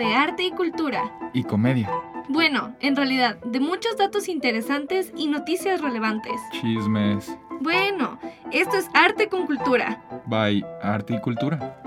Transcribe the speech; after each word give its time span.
De 0.00 0.14
arte 0.14 0.44
y 0.44 0.50
cultura. 0.50 1.12
Y 1.34 1.44
comedia. 1.44 1.90
Bueno, 2.30 2.74
en 2.80 2.96
realidad, 2.96 3.36
de 3.44 3.60
muchos 3.60 3.98
datos 3.98 4.30
interesantes 4.30 5.12
y 5.14 5.26
noticias 5.26 5.82
relevantes. 5.82 6.40
Chismes. 6.52 7.36
Bueno, 7.60 8.18
esto 8.50 8.78
es 8.78 8.88
arte 8.94 9.28
con 9.28 9.44
cultura. 9.44 10.02
By 10.24 10.64
Arte 10.82 11.16
y 11.16 11.20
Cultura. 11.20 11.82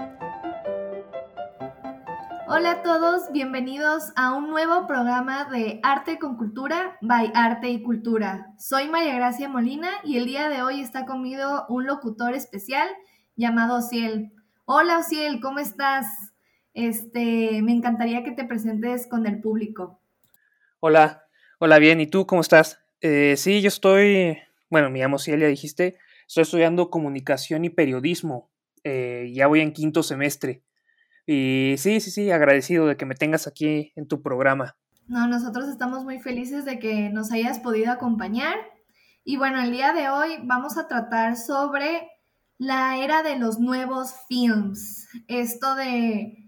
Hola 2.48 2.72
a 2.72 2.84
todos, 2.84 3.32
bienvenidos 3.32 4.14
a 4.16 4.34
un 4.36 4.48
nuevo 4.52 4.86
programa 4.86 5.46
de 5.46 5.80
Arte 5.82 6.20
con 6.20 6.38
Cultura 6.38 7.00
by 7.02 7.32
Arte 7.34 7.72
y 7.72 7.82
Cultura. 7.82 8.54
Soy 8.60 8.90
María 8.90 9.16
Gracia 9.16 9.50
Molina 9.50 9.90
y 10.04 10.18
el 10.18 10.26
día 10.26 10.50
de 10.50 10.62
hoy 10.62 10.82
está 10.82 11.08
conmigo 11.08 11.66
un 11.68 11.88
locutor 11.88 12.36
especial 12.36 12.88
llamado 13.36 13.78
Ociel. 13.78 14.32
Hola 14.66 15.00
Ociel, 15.00 15.40
¿cómo 15.42 15.58
estás? 15.58 16.33
Este, 16.74 17.62
me 17.62 17.72
encantaría 17.72 18.24
que 18.24 18.32
te 18.32 18.46
presentes 18.46 19.08
con 19.08 19.28
el 19.28 19.40
público. 19.40 20.00
Hola, 20.80 21.26
hola, 21.60 21.78
bien, 21.80 22.02
¿y 22.02 22.08
tú 22.08 22.26
cómo 22.26 22.42
estás? 22.42 22.80
Eh, 23.02 23.36
sí, 23.38 23.62
yo 23.62 23.68
estoy, 23.68 24.38
bueno, 24.70 24.90
me 24.90 25.00
llamo 25.00 25.20
Celia, 25.20 25.48
dijiste, 25.48 25.98
estoy 26.28 26.44
estudiando 26.44 26.90
comunicación 26.90 27.64
y 27.66 27.70
periodismo, 27.70 28.50
eh, 28.84 29.32
ya 29.34 29.48
voy 29.48 29.62
en 29.62 29.72
quinto 29.72 30.04
semestre. 30.04 30.64
Y 31.26 31.76
sí, 31.78 32.02
sí, 32.02 32.12
sí, 32.12 32.32
agradecido 32.32 32.88
de 32.88 32.98
que 32.98 33.06
me 33.06 33.16
tengas 33.16 33.48
aquí 33.48 33.94
en 33.96 34.08
tu 34.08 34.22
programa. 34.22 34.76
No, 35.08 35.28
nosotros 35.28 35.70
estamos 35.70 36.04
muy 36.04 36.20
felices 36.20 36.66
de 36.66 36.80
que 36.80 37.10
nos 37.10 37.32
hayas 37.32 37.60
podido 37.60 37.92
acompañar. 37.92 38.56
Y 39.24 39.38
bueno, 39.38 39.62
el 39.62 39.72
día 39.72 39.94
de 39.94 40.10
hoy 40.10 40.40
vamos 40.44 40.78
a 40.78 40.88
tratar 40.88 41.38
sobre 41.38 42.10
la 42.58 42.98
era 42.98 43.24
de 43.24 43.38
los 43.38 43.60
nuevos 43.60 44.16
films. 44.28 45.08
Esto 45.28 45.76
de 45.76 46.43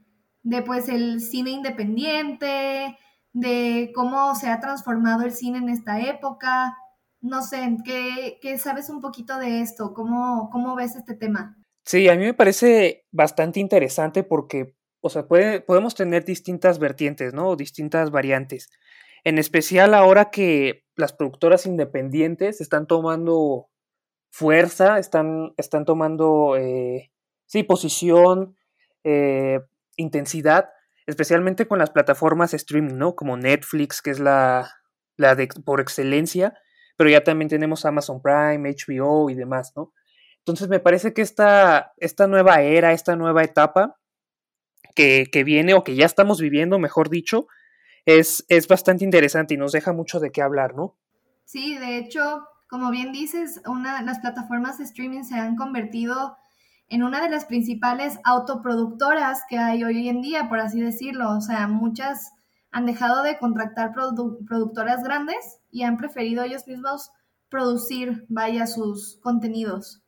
de 0.46 0.62
pues 0.62 0.88
el 0.90 1.22
cine 1.22 1.50
independiente, 1.50 2.98
de 3.34 3.92
cómo 3.96 4.36
se 4.36 4.48
ha 4.48 4.60
transformado 4.60 5.24
el 5.24 5.32
cine 5.32 5.58
en 5.58 5.70
esta 5.70 6.00
época. 6.00 6.78
No 7.20 7.42
sé, 7.42 7.78
¿qué, 7.84 8.38
qué 8.42 8.58
sabes 8.60 8.90
un 8.90 9.02
poquito 9.02 9.40
de 9.40 9.62
esto? 9.62 9.94
¿Cómo, 9.96 10.50
¿Cómo 10.52 10.76
ves 10.76 10.96
este 10.96 11.16
tema? 11.16 11.58
Sí, 11.84 12.08
a 12.08 12.16
mí 12.16 12.26
me 12.26 12.36
parece 12.36 13.06
bastante 13.12 13.60
interesante 13.60 14.24
porque, 14.24 14.76
o 15.02 15.10
sea, 15.10 15.28
puede, 15.28 15.62
podemos 15.62 15.96
tener 15.96 16.24
distintas 16.24 16.78
vertientes, 16.78 17.34
¿no? 17.34 17.56
distintas 17.56 18.12
variantes. 18.12 18.70
En 19.24 19.40
especial 19.40 19.96
ahora 19.96 20.30
que 20.30 20.84
las 20.96 21.12
productoras 21.12 21.66
independientes 21.66 22.62
están 22.62 22.86
tomando 22.86 23.70
fuerza, 24.30 25.00
están, 25.00 25.54
están 25.58 25.86
tomando, 25.86 26.56
eh, 26.56 27.12
sí, 27.48 27.64
posición, 27.64 28.56
eh, 29.04 29.60
intensidad, 29.98 30.70
especialmente 31.06 31.68
con 31.68 31.80
las 31.80 31.92
plataformas 31.92 32.54
streaming, 32.54 32.96
¿no? 32.96 33.16
Como 33.16 33.38
Netflix, 33.38 34.02
que 34.02 34.12
es 34.12 34.20
la, 34.20 34.72
la 35.18 35.36
de, 35.36 35.48
por 35.64 35.82
excelencia, 35.82 36.54
pero 36.98 37.10
ya 37.10 37.24
también 37.24 37.50
tenemos 37.50 37.86
Amazon 37.86 38.22
Prime, 38.22 38.70
HBO 38.70 39.30
y 39.30 39.36
demás, 39.36 39.74
¿no? 39.76 39.94
Entonces 40.40 40.68
me 40.68 40.80
parece 40.80 41.14
que 41.14 41.22
esta, 41.22 41.94
esta 41.98 42.28
nueva 42.28 42.62
era, 42.62 42.92
esta 42.94 43.16
nueva 43.16 43.44
etapa 43.44 43.98
que, 44.96 45.26
que, 45.32 45.44
viene 45.44 45.74
o 45.74 45.84
que 45.84 45.96
ya 45.96 46.06
estamos 46.06 46.40
viviendo, 46.40 46.78
mejor 46.78 47.10
dicho, 47.10 47.48
es, 48.06 48.46
es 48.48 48.68
bastante 48.68 49.04
interesante 49.04 49.56
y 49.56 49.58
nos 49.58 49.72
deja 49.72 49.92
mucho 49.92 50.20
de 50.20 50.32
qué 50.32 50.42
hablar, 50.42 50.76
¿no? 50.76 50.98
Sí, 51.46 51.78
de 51.78 51.98
hecho, 51.98 52.48
como 52.70 52.92
bien 52.92 53.12
dices, 53.12 53.62
una, 53.66 54.02
las 54.04 54.20
plataformas 54.20 54.78
de 54.78 54.86
streaming 54.86 55.24
se 55.24 55.36
han 55.36 55.56
convertido 55.56 56.38
en 56.90 57.04
una 57.04 57.22
de 57.22 57.30
las 57.30 57.46
principales 57.46 58.20
autoproductoras 58.24 59.42
que 59.50 59.58
hay 59.58 59.84
hoy 59.84 60.08
en 60.08 60.22
día, 60.22 60.48
por 60.50 60.60
así 60.60 60.82
decirlo. 60.82 61.30
O 61.32 61.42
sea, 61.42 61.68
muchas 61.68 62.34
han 62.72 62.86
dejado 62.86 63.24
de 63.24 63.38
contratar 63.38 63.94
productoras 63.94 65.04
grandes 65.04 65.60
y 65.72 65.84
han 65.84 65.98
preferido 65.98 66.44
ellos 66.44 66.68
mismos 66.68 67.12
producir, 67.50 68.26
vaya, 68.28 68.68
sus 68.68 69.18
contenidos. 69.22 70.02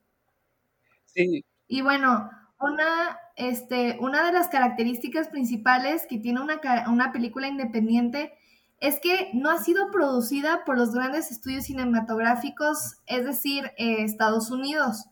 Sí. 1.06 1.46
Y 1.68 1.82
bueno, 1.82 2.30
una, 2.60 3.18
este, 3.36 3.98
una 4.02 4.26
de 4.26 4.34
las 4.34 4.50
características 4.50 5.30
principales 5.30 6.06
que 6.08 6.20
tiene 6.20 6.42
una, 6.42 6.60
una 6.90 7.12
película 7.12 7.48
independiente 7.48 8.34
es 8.80 9.00
que 9.00 9.32
no 9.34 9.50
ha 9.50 9.58
sido 9.58 9.90
producida 9.92 10.64
por 10.66 10.78
los 10.78 10.94
grandes 10.94 11.32
estudios 11.32 11.66
cinematográficos, 11.66 12.98
es 13.08 13.26
decir, 13.26 13.72
eh, 13.78 14.04
Estados 14.04 14.52
Unidos 14.52 15.06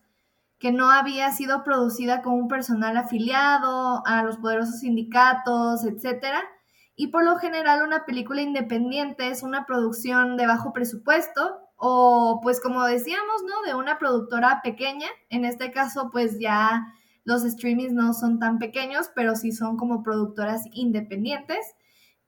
que 0.58 0.72
no 0.72 0.90
había 0.90 1.30
sido 1.32 1.64
producida 1.64 2.22
con 2.22 2.34
un 2.34 2.48
personal 2.48 2.96
afiliado 2.96 4.02
a 4.06 4.22
los 4.22 4.38
poderosos 4.38 4.80
sindicatos, 4.80 5.84
etcétera. 5.84 6.42
Y 6.94 7.08
por 7.08 7.24
lo 7.24 7.36
general 7.36 7.82
una 7.82 8.06
película 8.06 8.40
independiente 8.40 9.28
es 9.28 9.42
una 9.42 9.66
producción 9.66 10.36
de 10.36 10.46
bajo 10.46 10.72
presupuesto 10.72 11.60
o 11.76 12.40
pues 12.42 12.60
como 12.60 12.84
decíamos, 12.84 13.42
¿no? 13.42 13.70
De 13.70 13.74
una 13.74 13.98
productora 13.98 14.60
pequeña. 14.62 15.08
En 15.28 15.44
este 15.44 15.72
caso 15.72 16.08
pues 16.10 16.38
ya 16.40 16.86
los 17.24 17.42
streamings 17.42 17.92
no 17.92 18.14
son 18.14 18.38
tan 18.38 18.58
pequeños, 18.58 19.10
pero 19.14 19.34
sí 19.34 19.52
son 19.52 19.76
como 19.76 20.02
productoras 20.02 20.62
independientes. 20.72 21.74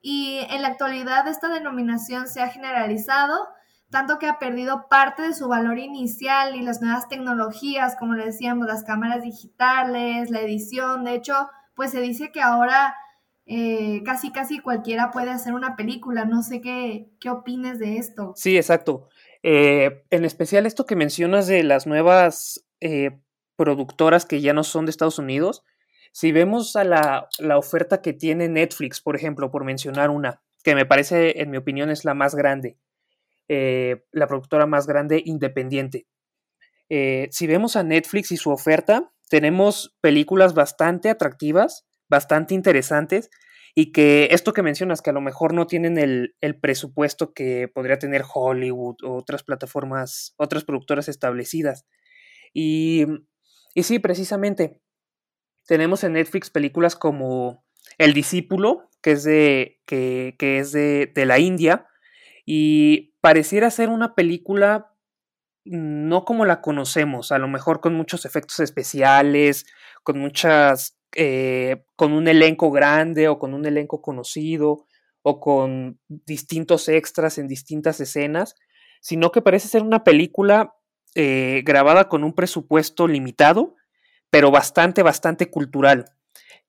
Y 0.02 0.40
en 0.50 0.62
la 0.62 0.68
actualidad 0.68 1.26
esta 1.28 1.48
denominación 1.48 2.28
se 2.28 2.42
ha 2.42 2.48
generalizado 2.48 3.48
tanto 3.90 4.18
que 4.18 4.26
ha 4.26 4.38
perdido 4.38 4.86
parte 4.88 5.22
de 5.22 5.34
su 5.34 5.48
valor 5.48 5.78
inicial 5.78 6.54
y 6.54 6.62
las 6.62 6.82
nuevas 6.82 7.08
tecnologías, 7.08 7.96
como 7.96 8.14
le 8.14 8.26
decíamos, 8.26 8.66
las 8.66 8.84
cámaras 8.84 9.22
digitales, 9.22 10.30
la 10.30 10.40
edición. 10.40 11.04
De 11.04 11.14
hecho, 11.14 11.48
pues 11.74 11.90
se 11.90 12.00
dice 12.00 12.30
que 12.30 12.42
ahora 12.42 12.94
eh, 13.46 14.02
casi 14.04 14.30
casi 14.30 14.58
cualquiera 14.58 15.10
puede 15.10 15.30
hacer 15.30 15.54
una 15.54 15.74
película. 15.74 16.26
No 16.26 16.42
sé 16.42 16.60
qué, 16.60 17.08
qué 17.18 17.30
opines 17.30 17.78
de 17.78 17.96
esto. 17.96 18.34
Sí, 18.36 18.56
exacto. 18.56 19.08
Eh, 19.42 20.04
en 20.10 20.24
especial 20.24 20.66
esto 20.66 20.84
que 20.84 20.96
mencionas 20.96 21.46
de 21.46 21.62
las 21.62 21.86
nuevas 21.86 22.66
eh, 22.80 23.18
productoras 23.56 24.26
que 24.26 24.42
ya 24.42 24.52
no 24.52 24.64
son 24.64 24.84
de 24.84 24.90
Estados 24.90 25.18
Unidos. 25.18 25.64
Si 26.12 26.32
vemos 26.32 26.76
a 26.76 26.84
la, 26.84 27.28
la 27.38 27.56
oferta 27.56 28.02
que 28.02 28.12
tiene 28.12 28.48
Netflix, 28.48 29.00
por 29.00 29.16
ejemplo, 29.16 29.50
por 29.50 29.64
mencionar 29.64 30.10
una, 30.10 30.42
que 30.62 30.74
me 30.74 30.84
parece, 30.84 31.40
en 31.40 31.50
mi 31.50 31.56
opinión, 31.56 31.90
es 31.90 32.04
la 32.04 32.14
más 32.14 32.34
grande 32.34 32.76
eh, 33.48 34.04
la 34.12 34.26
productora 34.26 34.66
más 34.66 34.86
grande 34.86 35.22
independiente. 35.24 36.06
Eh, 36.90 37.28
si 37.30 37.46
vemos 37.46 37.76
a 37.76 37.82
Netflix 37.82 38.32
y 38.32 38.36
su 38.36 38.50
oferta, 38.50 39.12
tenemos 39.28 39.96
películas 40.00 40.54
bastante 40.54 41.10
atractivas, 41.10 41.86
bastante 42.08 42.54
interesantes 42.54 43.30
y 43.74 43.92
que 43.92 44.28
esto 44.32 44.52
que 44.52 44.62
mencionas, 44.62 45.02
que 45.02 45.10
a 45.10 45.12
lo 45.12 45.20
mejor 45.20 45.54
no 45.54 45.66
tienen 45.66 45.98
el, 45.98 46.34
presupuesto 46.60 47.32
que 47.32 47.68
podría 47.68 47.98
tener 47.98 48.22
Hollywood 48.32 48.96
o 49.04 49.14
otras 49.14 49.42
plataformas, 49.42 50.34
otras 50.36 50.64
productoras 50.64 51.08
establecidas. 51.08 51.86
Y, 52.52 53.06
y 53.74 53.82
sí, 53.82 53.98
precisamente, 53.98 54.80
tenemos 55.66 56.02
en 56.02 56.14
Netflix 56.14 56.50
películas 56.50 56.96
como 56.96 57.64
El 57.98 58.14
Discípulo, 58.14 58.90
que 59.02 59.12
es 59.12 59.22
de, 59.24 59.80
que, 59.86 60.34
que 60.38 60.58
es 60.58 60.72
de, 60.72 61.12
de 61.14 61.26
la 61.26 61.38
India, 61.38 61.86
y 62.46 63.07
pareciera 63.20 63.70
ser 63.70 63.88
una 63.88 64.14
película 64.14 64.94
no 65.64 66.24
como 66.24 66.44
la 66.44 66.60
conocemos, 66.60 67.30
a 67.30 67.38
lo 67.38 67.48
mejor 67.48 67.80
con 67.80 67.94
muchos 67.94 68.24
efectos 68.24 68.60
especiales, 68.60 69.66
con 70.02 70.18
muchas, 70.18 70.98
eh, 71.14 71.84
con 71.96 72.12
un 72.12 72.26
elenco 72.28 72.70
grande 72.70 73.28
o 73.28 73.38
con 73.38 73.52
un 73.52 73.66
elenco 73.66 74.00
conocido 74.00 74.86
o 75.22 75.40
con 75.40 76.00
distintos 76.08 76.88
extras 76.88 77.38
en 77.38 77.48
distintas 77.48 78.00
escenas, 78.00 78.54
sino 79.00 79.30
que 79.30 79.42
parece 79.42 79.68
ser 79.68 79.82
una 79.82 80.04
película 80.04 80.74
eh, 81.14 81.62
grabada 81.66 82.08
con 82.08 82.24
un 82.24 82.34
presupuesto 82.34 83.06
limitado, 83.06 83.74
pero 84.30 84.50
bastante, 84.50 85.02
bastante 85.02 85.50
cultural. 85.50 86.06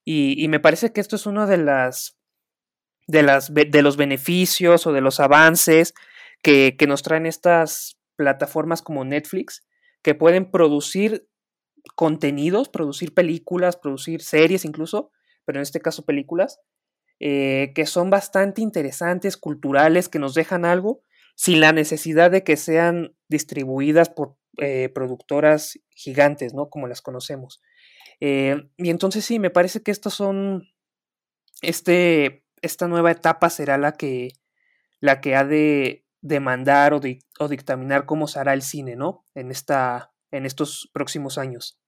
Y, 0.04 0.42
y 0.42 0.48
me 0.48 0.60
parece 0.60 0.92
que 0.92 1.00
esto 1.00 1.16
es 1.16 1.26
uno 1.26 1.46
de 1.46 1.58
las 1.58 2.18
de, 3.06 3.22
las, 3.22 3.52
de 3.52 3.82
los 3.82 3.96
beneficios 3.96 4.86
o 4.86 4.92
de 4.92 5.00
los 5.00 5.20
avances 5.20 5.94
que, 6.42 6.76
nos 6.86 7.02
traen 7.02 7.26
estas 7.26 7.98
plataformas 8.16 8.82
como 8.82 9.04
Netflix, 9.04 9.66
que 10.02 10.14
pueden 10.14 10.50
producir 10.50 11.28
contenidos, 11.94 12.68
producir 12.68 13.14
películas, 13.14 13.76
producir 13.76 14.22
series 14.22 14.64
incluso, 14.64 15.10
pero 15.44 15.58
en 15.58 15.62
este 15.62 15.80
caso 15.80 16.04
películas, 16.04 16.60
eh, 17.18 17.72
que 17.74 17.86
son 17.86 18.10
bastante 18.10 18.62
interesantes, 18.62 19.36
culturales, 19.36 20.08
que 20.08 20.18
nos 20.18 20.34
dejan 20.34 20.64
algo, 20.64 21.02
sin 21.34 21.60
la 21.60 21.72
necesidad 21.72 22.30
de 22.30 22.44
que 22.44 22.56
sean 22.56 23.14
distribuidas 23.28 24.10
por 24.10 24.36
eh, 24.58 24.90
productoras 24.90 25.78
gigantes, 25.90 26.54
¿no? 26.54 26.68
Como 26.68 26.86
las 26.86 27.00
conocemos. 27.00 27.62
Eh, 28.20 28.68
y 28.76 28.90
entonces 28.90 29.24
sí, 29.24 29.38
me 29.38 29.50
parece 29.50 29.82
que 29.82 29.90
estas 29.90 30.12
son, 30.12 30.68
este, 31.62 32.44
esta 32.60 32.88
nueva 32.88 33.10
etapa 33.10 33.48
será 33.48 33.78
la 33.78 33.92
que, 33.92 34.32
la 35.00 35.20
que 35.20 35.34
ha 35.34 35.44
de 35.44 36.04
demandar 36.22 36.92
o, 36.92 37.00
o 37.38 37.48
dictaminar 37.48 38.06
cómo 38.06 38.26
se 38.26 38.38
hará 38.38 38.52
el 38.52 38.62
cine, 38.62 38.96
¿no? 38.96 39.24
En, 39.34 39.50
esta, 39.50 40.12
en 40.30 40.46
estos 40.46 40.90
próximos 40.92 41.38
años. 41.38 41.78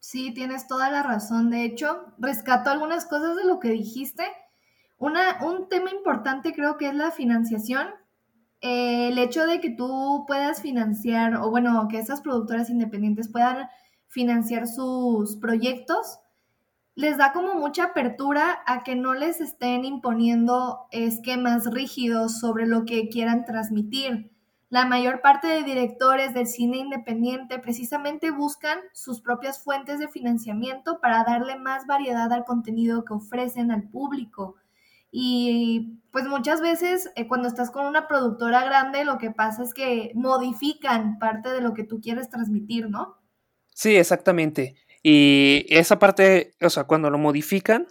Sí, 0.00 0.32
tienes 0.32 0.68
toda 0.68 0.90
la 0.90 1.02
razón. 1.02 1.50
De 1.50 1.64
hecho, 1.64 2.14
rescato 2.18 2.70
algunas 2.70 3.06
cosas 3.06 3.36
de 3.36 3.44
lo 3.44 3.58
que 3.58 3.70
dijiste. 3.70 4.24
Un 4.98 5.68
tema 5.68 5.90
importante 5.90 6.54
creo 6.54 6.76
que 6.76 6.88
es 6.88 6.94
la 6.94 7.10
financiación. 7.10 7.88
Eh, 8.60 9.08
el 9.08 9.18
hecho 9.18 9.46
de 9.46 9.60
que 9.60 9.70
tú 9.70 10.24
puedas 10.26 10.62
financiar, 10.62 11.36
o 11.36 11.50
bueno, 11.50 11.88
que 11.90 11.98
esas 11.98 12.20
productoras 12.20 12.70
independientes 12.70 13.28
puedan 13.28 13.68
financiar 14.08 14.66
sus 14.66 15.36
proyectos, 15.36 16.18
les 16.96 17.18
da 17.18 17.32
como 17.32 17.54
mucha 17.54 17.84
apertura 17.84 18.62
a 18.66 18.82
que 18.82 18.96
no 18.96 19.12
les 19.12 19.42
estén 19.42 19.84
imponiendo 19.84 20.86
esquemas 20.90 21.70
rígidos 21.70 22.40
sobre 22.40 22.66
lo 22.66 22.86
que 22.86 23.08
quieran 23.10 23.44
transmitir. 23.44 24.32
La 24.70 24.86
mayor 24.86 25.20
parte 25.20 25.46
de 25.46 25.62
directores 25.62 26.32
del 26.32 26.46
cine 26.46 26.78
independiente 26.78 27.58
precisamente 27.58 28.30
buscan 28.30 28.78
sus 28.94 29.20
propias 29.20 29.62
fuentes 29.62 29.98
de 29.98 30.08
financiamiento 30.08 30.98
para 31.00 31.22
darle 31.22 31.56
más 31.56 31.86
variedad 31.86 32.32
al 32.32 32.44
contenido 32.44 33.04
que 33.04 33.12
ofrecen 33.12 33.70
al 33.70 33.90
público. 33.90 34.56
Y 35.10 36.00
pues 36.10 36.26
muchas 36.26 36.62
veces 36.62 37.10
eh, 37.14 37.28
cuando 37.28 37.46
estás 37.46 37.70
con 37.70 37.84
una 37.84 38.08
productora 38.08 38.64
grande 38.64 39.04
lo 39.04 39.18
que 39.18 39.30
pasa 39.30 39.62
es 39.62 39.74
que 39.74 40.12
modifican 40.14 41.18
parte 41.18 41.50
de 41.50 41.60
lo 41.60 41.74
que 41.74 41.84
tú 41.84 42.00
quieres 42.00 42.30
transmitir, 42.30 42.88
¿no? 42.88 43.18
Sí, 43.74 43.94
exactamente. 43.96 44.76
Y 45.02 45.66
esa 45.68 45.98
parte, 45.98 46.54
o 46.60 46.70
sea, 46.70 46.84
cuando 46.84 47.10
lo 47.10 47.18
modifican, 47.18 47.86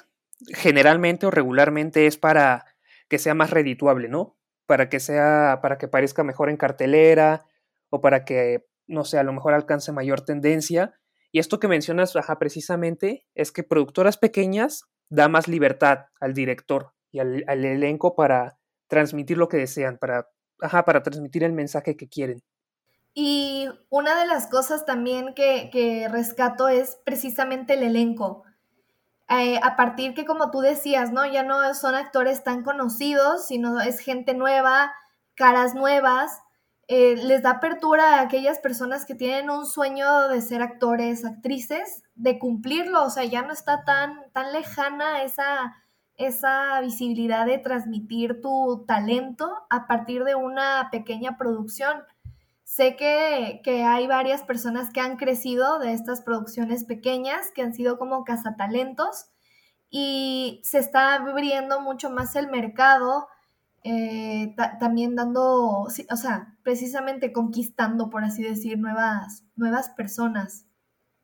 generalmente 0.54 1.26
o 1.26 1.32
regularmente 1.32 2.08
es 2.08 2.18
para 2.18 2.66
que 3.08 3.20
sea 3.20 3.34
más 3.34 3.52
redituable, 3.52 4.10
¿no? 4.10 4.38
Para 4.66 4.90
que 4.90 5.00
sea, 5.00 5.60
para 5.62 5.78
que 5.78 5.88
parezca 5.88 6.24
mejor 6.24 6.50
en 6.50 6.58
cartelera 6.58 7.46
o 7.90 8.02
para 8.02 8.26
que, 8.26 8.66
no 8.88 9.06
sé, 9.06 9.18
a 9.18 9.24
lo 9.24 9.34
mejor 9.34 9.54
alcance 9.54 9.92
mayor 9.92 10.22
tendencia. 10.22 10.94
Y 11.32 11.40
esto 11.40 11.60
que 11.60 11.68
mencionas, 11.68 12.16
ajá, 12.16 12.40
precisamente, 12.40 13.28
es 13.36 13.52
que 13.52 13.64
productoras 13.64 14.18
pequeñas 14.18 14.86
da 15.10 15.28
más 15.28 15.48
libertad 15.48 16.06
al 16.20 16.34
director 16.34 16.94
y 17.12 17.20
al, 17.20 17.44
elenco 17.48 18.16
para 18.16 18.58
transmitir 18.88 19.38
lo 19.38 19.48
que 19.48 19.58
desean, 19.58 19.98
para, 19.98 20.30
ajá, 20.62 20.84
para 20.86 21.04
transmitir 21.04 21.44
el 21.44 21.54
mensaje 21.54 21.96
que 21.96 22.10
quieren. 22.10 22.42
Y 23.18 23.70
una 23.90 24.20
de 24.20 24.28
las 24.28 24.48
cosas 24.48 24.86
también 24.86 25.34
que, 25.34 26.08
rescato 26.12 26.68
es 26.68 26.98
precisamente 27.06 27.76
el 27.76 27.84
elenco. 27.84 28.44
Eh, 29.30 29.58
a 29.64 29.78
partir 29.78 30.14
que, 30.14 30.26
como 30.26 30.52
tú 30.52 30.60
decías, 30.60 31.14
¿no? 31.14 31.26
Ya 31.26 31.42
no 31.42 31.74
son 31.76 31.96
actores 31.96 32.44
tan 32.44 32.62
conocidos, 32.62 33.48
sino 33.48 33.80
es 33.80 34.00
gente 34.00 34.34
nueva, 34.34 34.94
caras 35.34 35.76
nuevas. 35.76 36.42
Eh, 36.90 37.16
les 37.16 37.42
da 37.42 37.52
apertura 37.52 38.20
a 38.20 38.22
aquellas 38.22 38.60
personas 38.60 39.06
que 39.06 39.16
tienen 39.16 39.50
un 39.50 39.66
sueño 39.66 40.28
de 40.28 40.42
ser 40.42 40.62
actores, 40.62 41.24
actrices, 41.24 42.04
de 42.16 42.38
cumplirlo. 42.38 43.06
O 43.06 43.10
sea, 43.10 43.24
ya 43.24 43.44
no 43.44 43.54
está 43.54 43.86
tan, 43.86 44.30
tan 44.34 44.52
lejana 44.52 45.24
esa, 45.24 45.74
esa 46.18 46.82
visibilidad 46.82 47.46
de 47.46 47.60
transmitir 47.60 48.42
tu 48.42 48.84
talento 48.86 49.50
a 49.70 49.88
partir 49.88 50.26
de 50.26 50.36
una 50.36 50.90
pequeña 50.92 51.38
producción 51.38 52.04
Sé 52.66 52.96
que, 52.96 53.62
hay 53.86 54.08
varias 54.08 54.42
personas 54.42 54.90
que 54.92 55.00
han 55.00 55.18
crecido 55.18 55.78
de 55.78 55.94
estas 55.94 56.22
producciones 56.22 56.84
pequeñas, 56.84 57.52
que 57.54 57.62
han 57.62 57.76
sido 57.76 58.00
como 58.00 58.24
cazatalentos, 58.24 59.28
y 59.92 60.62
se 60.64 60.80
está 60.80 61.14
abriendo 61.14 61.80
mucho 61.80 62.10
más 62.10 62.36
el 62.36 62.50
mercado, 62.50 63.28
eh, 63.84 64.56
también 64.80 65.16
dando, 65.16 65.82
o 65.84 65.90
sea, 65.90 66.58
precisamente 66.64 67.32
conquistando, 67.32 68.10
por 68.10 68.24
así 68.24 68.42
decir, 68.42 68.80
nuevas, 68.80 69.46
nuevas 69.56 69.92
personas. 69.92 70.66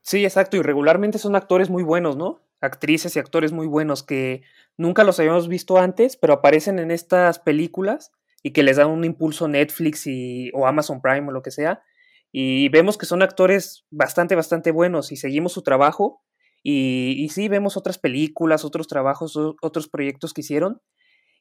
Sí, 0.03 0.23
exacto, 0.23 0.57
y 0.57 0.61
regularmente 0.61 1.17
son 1.17 1.35
actores 1.35 1.71
muy 1.71 1.81
buenos, 1.81 2.15
¿no? 2.17 2.43
Actrices 2.61 3.15
y 3.15 3.19
actores 3.19 3.51
muy 3.51 3.65
buenos 3.65 4.03
que 4.03 4.43
nunca 4.77 5.03
los 5.03 5.19
habíamos 5.19 5.47
visto 5.47 5.79
antes, 5.79 6.17
pero 6.17 6.33
aparecen 6.33 6.77
en 6.77 6.91
estas 6.91 7.39
películas 7.39 8.11
y 8.43 8.51
que 8.51 8.63
les 8.63 8.77
da 8.77 8.87
un 8.87 9.03
impulso 9.03 9.47
Netflix 9.47 10.07
y, 10.07 10.51
o 10.53 10.67
Amazon 10.67 11.01
Prime 11.01 11.27
o 11.27 11.31
lo 11.31 11.41
que 11.41 11.51
sea. 11.51 11.83
Y 12.31 12.69
vemos 12.69 12.97
que 12.97 13.05
son 13.05 13.21
actores 13.21 13.85
bastante, 13.91 14.35
bastante 14.35 14.71
buenos 14.71 15.11
y 15.11 15.17
seguimos 15.17 15.53
su 15.53 15.63
trabajo. 15.63 16.23
Y, 16.63 17.27
sí, 17.33 17.47
vemos 17.47 17.75
otras 17.75 17.97
películas, 17.97 18.63
otros 18.63 18.87
trabajos, 18.87 19.35
otros 19.35 19.89
proyectos 19.89 20.33
que 20.33 20.41
hicieron 20.41 20.79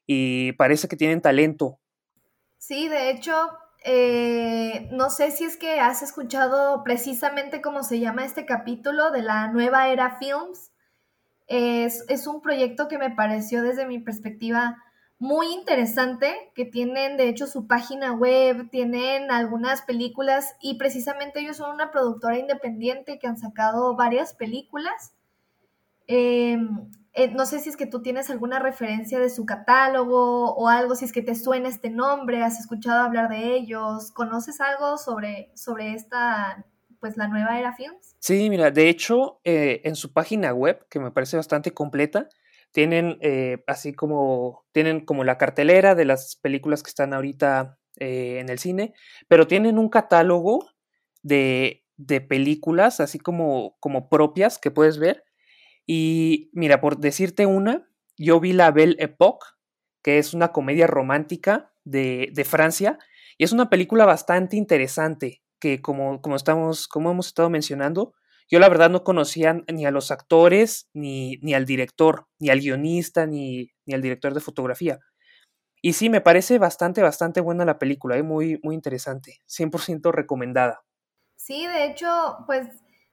y 0.06 0.52
parece 0.52 0.88
que 0.88 0.96
tienen 0.96 1.20
talento. 1.20 1.78
Sí, 2.56 2.88
de 2.88 3.10
hecho, 3.10 3.34
eh, 3.84 4.88
no 4.92 5.10
sé 5.10 5.30
si 5.30 5.44
es 5.44 5.56
que 5.56 5.78
has 5.78 6.02
escuchado 6.02 6.82
precisamente 6.84 7.60
cómo 7.60 7.82
se 7.82 8.00
llama 8.00 8.24
este 8.24 8.46
capítulo 8.46 9.10
de 9.10 9.22
la 9.22 9.48
nueva 9.48 9.88
era 9.90 10.18
Films. 10.18 10.72
Es, 11.46 12.04
es 12.08 12.26
un 12.26 12.40
proyecto 12.40 12.88
que 12.88 12.98
me 12.98 13.10
pareció 13.10 13.62
desde 13.62 13.86
mi 13.86 13.98
perspectiva 13.98 14.82
muy 15.20 15.52
interesante, 15.52 16.50
que 16.54 16.64
tienen 16.64 17.18
de 17.18 17.28
hecho 17.28 17.46
su 17.46 17.66
página 17.66 18.12
web, 18.12 18.70
tienen 18.70 19.30
algunas 19.30 19.82
películas 19.82 20.56
y 20.62 20.78
precisamente 20.78 21.40
ellos 21.40 21.58
son 21.58 21.74
una 21.74 21.90
productora 21.90 22.38
independiente 22.38 23.18
que 23.18 23.26
han 23.26 23.36
sacado 23.36 23.94
varias 23.94 24.32
películas. 24.32 25.12
Em, 26.06 26.90
eh, 27.12 27.28
no 27.32 27.44
sé 27.44 27.58
si 27.58 27.68
es 27.68 27.76
que 27.76 27.84
tú 27.84 28.00
tienes 28.00 28.30
alguna 28.30 28.60
referencia 28.60 29.18
de 29.18 29.28
su 29.28 29.44
catálogo 29.44 30.54
o 30.54 30.68
algo, 30.68 30.94
si 30.94 31.04
es 31.04 31.12
que 31.12 31.20
te 31.20 31.34
suena 31.34 31.68
este 31.68 31.90
nombre, 31.90 32.42
has 32.42 32.58
escuchado 32.58 33.02
hablar 33.02 33.28
de 33.28 33.56
ellos, 33.56 34.12
¿conoces 34.12 34.58
algo 34.62 34.96
sobre, 34.96 35.52
sobre 35.54 35.92
esta, 35.92 36.64
pues 36.98 37.18
la 37.18 37.28
nueva 37.28 37.58
era 37.58 37.74
Films? 37.74 38.16
Sí, 38.20 38.48
mira, 38.48 38.70
de 38.70 38.88
hecho, 38.88 39.38
eh, 39.44 39.82
en 39.84 39.96
su 39.96 40.14
página 40.14 40.54
web, 40.54 40.86
que 40.88 40.98
me 40.98 41.10
parece 41.10 41.36
bastante 41.36 41.74
completa, 41.74 42.30
tienen 42.72 43.18
eh, 43.20 43.62
así 43.66 43.92
como, 43.92 44.64
tienen 44.72 45.04
como 45.04 45.24
la 45.24 45.38
cartelera 45.38 45.94
de 45.94 46.04
las 46.04 46.36
películas 46.36 46.82
que 46.82 46.90
están 46.90 47.12
ahorita 47.12 47.78
eh, 47.98 48.38
en 48.40 48.48
el 48.48 48.58
cine, 48.58 48.94
pero 49.28 49.46
tienen 49.46 49.78
un 49.78 49.88
catálogo 49.88 50.68
de, 51.22 51.84
de 51.96 52.20
películas 52.20 53.00
así 53.00 53.18
como, 53.18 53.76
como 53.80 54.08
propias 54.08 54.58
que 54.58 54.70
puedes 54.70 54.98
ver. 54.98 55.24
Y 55.86 56.50
mira, 56.52 56.80
por 56.80 56.98
decirte 56.98 57.46
una, 57.46 57.88
yo 58.16 58.38
vi 58.38 58.52
la 58.52 58.70
Belle 58.70 58.96
Époque, 58.98 59.46
que 60.02 60.18
es 60.18 60.34
una 60.34 60.52
comedia 60.52 60.86
romántica 60.86 61.72
de, 61.84 62.30
de, 62.32 62.44
Francia, 62.44 62.98
y 63.36 63.44
es 63.44 63.52
una 63.52 63.70
película 63.70 64.06
bastante 64.06 64.56
interesante, 64.56 65.42
que 65.58 65.82
como, 65.82 66.22
como, 66.22 66.36
estamos, 66.36 66.86
como 66.86 67.10
hemos 67.10 67.26
estado 67.26 67.50
mencionando, 67.50 68.14
yo 68.50 68.58
la 68.58 68.68
verdad 68.68 68.90
no 68.90 69.04
conocía 69.04 69.62
ni 69.72 69.86
a 69.86 69.92
los 69.92 70.10
actores, 70.10 70.88
ni, 70.92 71.36
ni 71.42 71.54
al 71.54 71.64
director, 71.64 72.26
ni 72.40 72.50
al 72.50 72.58
guionista, 72.58 73.26
ni, 73.26 73.70
ni, 73.86 73.94
al 73.94 74.02
director 74.02 74.34
de 74.34 74.40
fotografía. 74.40 74.98
Y 75.80 75.92
sí, 75.92 76.10
me 76.10 76.20
parece 76.20 76.58
bastante, 76.58 77.00
bastante 77.00 77.40
buena 77.40 77.64
la 77.64 77.78
película, 77.78 78.16
¿eh? 78.16 78.22
muy, 78.22 78.58
muy 78.62 78.74
interesante, 78.74 79.40
100% 79.48 80.12
recomendada. 80.12 80.82
Sí, 81.36 81.66
de 81.66 81.86
hecho, 81.86 82.38
pues 82.46 82.66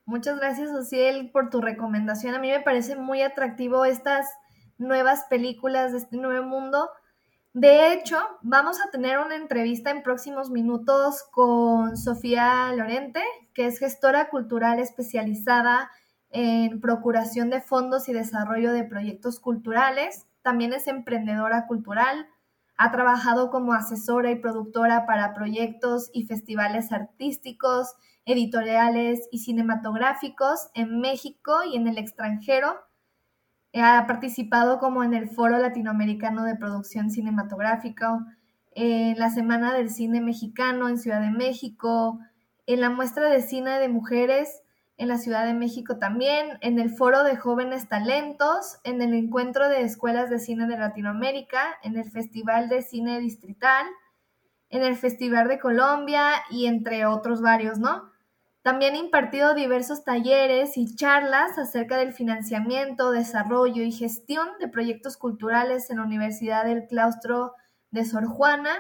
muchas 0.06 0.38
gracias, 0.40 0.72
Ociel, 0.72 1.32
por 1.32 1.50
tu 1.50 1.62
recomendación. 1.62 2.34
A 2.34 2.40
mí 2.40 2.50
me 2.50 2.60
parece 2.60 2.96
muy 2.96 3.22
atractivo 3.22 3.86
estas 3.86 4.28
nuevas 4.78 5.26
películas 5.30 5.92
de 5.92 6.00
este 6.00 6.18
nuevo 6.18 6.46
mundo 6.46 6.90
de 7.60 7.92
hecho, 7.92 8.18
vamos 8.44 8.78
a 8.80 8.92
tener 8.92 9.18
una 9.18 9.36
entrevista 9.36 9.90
en 9.90 10.04
próximos 10.04 10.52
minutos 10.52 11.24
con 11.32 11.98
Sofía 11.98 12.72
Lorente, 12.76 13.24
que 13.56 13.66
es 13.66 13.80
gestora 13.80 14.30
cultural 14.30 14.78
especializada 14.78 15.90
en 16.30 16.80
procuración 16.80 17.50
de 17.50 17.62
fondos 17.62 18.10
y 18.10 18.14
desarrollo 18.14 18.72
de 18.74 18.84
proyectos 18.84 19.40
culturales. 19.40 20.28
También 20.44 20.72
es 20.72 20.86
emprendedora 20.86 21.66
cultural. 21.66 22.28
Ha 22.78 22.92
trabajado 22.92 23.50
como 23.50 23.74
asesora 23.74 24.30
y 24.30 24.36
productora 24.36 25.08
para 25.08 25.34
proyectos 25.34 26.12
y 26.14 26.28
festivales 26.28 26.92
artísticos, 26.92 27.96
editoriales 28.26 29.28
y 29.32 29.40
cinematográficos 29.40 30.68
en 30.76 31.00
México 31.00 31.64
y 31.64 31.76
en 31.76 31.88
el 31.88 31.98
extranjero 31.98 32.87
ha 33.82 34.06
participado 34.08 34.80
como 34.80 35.04
en 35.04 35.14
el 35.14 35.30
Foro 35.30 35.58
Latinoamericano 35.58 36.44
de 36.44 36.56
Producción 36.56 37.10
Cinematográfica, 37.10 38.26
en 38.72 39.18
la 39.18 39.30
Semana 39.30 39.74
del 39.74 39.90
Cine 39.90 40.22
Mexicano 40.22 40.88
en 40.88 40.98
Ciudad 40.98 41.22
de 41.22 41.32
México, 41.32 42.20
en 42.68 42.82
la 42.82 42.90
muestra 42.90 43.30
de 43.30 43.42
cine 43.42 43.80
de 43.80 43.90
mujeres 43.90 44.62
en 44.98 45.08
la 45.08 45.18
Ciudad 45.18 45.46
de 45.46 45.54
México 45.54 45.98
también, 45.98 46.58
en 46.62 46.80
el 46.80 46.90
Foro 46.90 47.24
de 47.24 47.38
Jóvenes 47.38 47.88
Talentos, 47.88 48.78
en 48.84 49.02
el 49.02 49.14
Encuentro 49.14 49.70
de 49.70 49.82
Escuelas 49.82 50.30
de 50.30 50.40
Cine 50.40 50.68
de 50.68 50.78
Latinoamérica, 50.78 51.78
en 51.84 51.98
el 51.98 52.10
Festival 52.10 52.68
de 52.68 52.82
Cine 52.82 53.20
Distrital, 53.20 53.86
en 54.70 54.84
el 54.84 54.96
Festival 54.96 55.48
de 55.48 55.60
Colombia 55.60 56.32
y 56.50 56.66
entre 56.66 57.06
otros 57.06 57.42
varios, 57.42 57.78
¿no? 57.78 58.12
También 58.68 58.96
ha 58.96 58.98
impartido 58.98 59.54
diversos 59.54 60.04
talleres 60.04 60.76
y 60.76 60.94
charlas 60.94 61.58
acerca 61.58 61.96
del 61.96 62.12
financiamiento, 62.12 63.12
desarrollo 63.12 63.82
y 63.82 63.94
gestión 63.94 64.46
de 64.60 64.68
proyectos 64.68 65.16
culturales 65.16 65.90
en 65.90 66.00
la 66.00 66.04
Universidad 66.04 66.66
del 66.66 66.86
Claustro 66.86 67.54
de 67.92 68.04
Sor 68.04 68.26
Juana, 68.26 68.72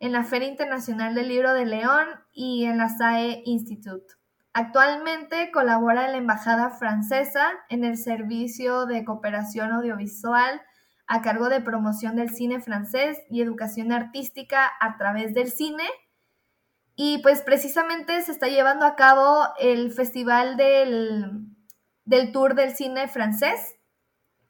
en 0.00 0.12
la 0.12 0.24
Feria 0.24 0.48
Internacional 0.48 1.14
del 1.14 1.28
Libro 1.28 1.52
de 1.52 1.66
León 1.66 2.06
y 2.32 2.64
en 2.64 2.78
la 2.78 2.88
SAE 2.88 3.42
Institute. 3.44 4.14
Actualmente 4.54 5.50
colabora 5.50 6.06
en 6.06 6.12
la 6.12 6.18
Embajada 6.18 6.70
Francesa 6.70 7.50
en 7.68 7.84
el 7.84 7.98
Servicio 7.98 8.86
de 8.86 9.04
Cooperación 9.04 9.72
Audiovisual 9.72 10.62
a 11.06 11.20
cargo 11.20 11.50
de 11.50 11.60
promoción 11.60 12.16
del 12.16 12.30
cine 12.30 12.62
francés 12.62 13.18
y 13.28 13.42
educación 13.42 13.92
artística 13.92 14.70
a 14.80 14.96
través 14.96 15.34
del 15.34 15.50
cine 15.50 15.84
y 17.00 17.18
pues 17.18 17.42
precisamente 17.42 18.20
se 18.22 18.32
está 18.32 18.48
llevando 18.48 18.84
a 18.84 18.96
cabo 18.96 19.44
el 19.60 19.92
festival 19.92 20.56
del, 20.56 21.46
del 22.04 22.32
tour 22.32 22.56
del 22.56 22.74
cine 22.74 23.06
francés. 23.06 23.76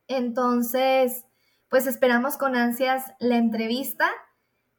Entonces, 0.07 1.27
pues 1.69 1.87
esperamos 1.87 2.39
con 2.39 2.57
ansias 2.57 3.05
la 3.21 3.37
entrevista 3.37 4.09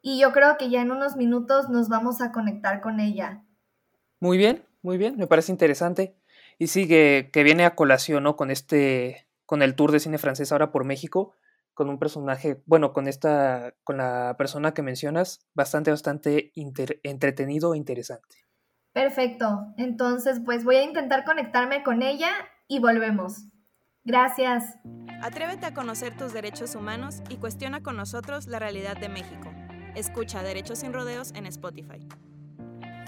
y 0.01 0.19
yo 0.19 0.31
creo 0.31 0.57
que 0.57 0.71
ya 0.71 0.81
en 0.81 0.89
unos 0.89 1.15
minutos 1.15 1.69
nos 1.69 1.89
vamos 1.89 2.21
a 2.21 2.31
conectar 2.31 2.81
con 2.81 2.99
ella. 2.99 3.43
Muy 4.19 4.39
bien, 4.39 4.65
muy 4.81 4.97
bien, 4.97 5.15
me 5.15 5.27
parece 5.27 5.51
interesante. 5.51 6.15
Y 6.57 6.67
sí, 6.67 6.87
que, 6.87 7.29
que 7.31 7.43
viene 7.43 7.65
a 7.65 7.75
colación, 7.75 8.23
¿no? 8.23 8.35
Con 8.35 8.49
este, 8.49 9.27
con 9.45 9.61
el 9.61 9.75
tour 9.75 9.91
de 9.91 9.99
cine 9.99 10.17
francés 10.17 10.51
ahora 10.51 10.71
por 10.71 10.85
México 10.85 11.35
con 11.79 11.89
un 11.89 11.97
personaje, 11.97 12.61
bueno, 12.65 12.91
con 12.91 13.07
esta, 13.07 13.73
con 13.85 13.95
la 13.95 14.35
persona 14.37 14.73
que 14.73 14.81
mencionas, 14.81 15.47
bastante, 15.53 15.91
bastante 15.91 16.51
entretenido 17.03 17.73
e 17.73 17.77
interesante. 17.77 18.35
Perfecto. 18.91 19.73
Entonces, 19.77 20.41
pues 20.43 20.65
voy 20.65 20.75
a 20.75 20.83
intentar 20.83 21.23
conectarme 21.23 21.81
con 21.81 22.01
ella 22.01 22.31
y 22.67 22.79
volvemos. 22.79 23.45
Gracias. 24.03 24.75
Atrévete 25.21 25.67
a 25.67 25.73
conocer 25.73 26.17
tus 26.17 26.33
derechos 26.33 26.75
humanos 26.75 27.21
y 27.29 27.37
cuestiona 27.37 27.81
con 27.81 27.95
nosotros 27.95 28.47
la 28.47 28.59
realidad 28.59 28.97
de 28.97 29.07
México. 29.07 29.49
Escucha 29.95 30.43
Derechos 30.43 30.79
sin 30.79 30.91
Rodeos 30.91 31.31
en 31.33 31.45
Spotify. 31.45 32.05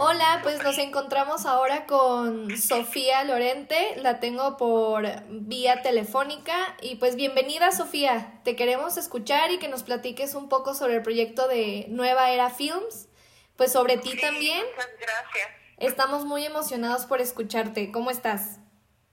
Hola, 0.04 0.40
pues 0.42 0.64
nos 0.64 0.80
encontramos 0.80 1.46
ahora 1.46 1.86
con 1.86 2.58
Sofía 2.58 3.24
Lorente, 3.24 3.94
la 3.98 4.20
tengo 4.20 4.58
por 4.58 5.06
vía 5.30 5.84
telefónica 5.84 6.76
y 6.82 6.96
pues 6.96 7.16
bienvenida 7.16 7.72
Sofía, 7.72 8.42
te 8.44 8.56
queremos 8.56 8.98
escuchar 8.98 9.52
y 9.52 9.60
que 9.60 9.68
nos 9.68 9.84
platiques 9.84 10.34
un 10.34 10.50
poco 10.50 10.74
sobre 10.74 10.96
el 10.96 11.04
proyecto 11.04 11.48
de 11.48 11.86
Nueva 11.90 12.32
Era 12.32 12.50
Films, 12.50 13.10
pues 13.58 13.74
sobre 13.74 13.98
ti 13.98 14.20
también. 14.20 14.66
Muchas 14.76 14.90
gracias. 15.00 15.50
Estamos 15.78 16.26
muy 16.26 16.46
emocionados 16.46 17.06
por 17.06 17.22
escucharte, 17.22 17.92
¿cómo 17.92 18.10
estás? 18.10 18.58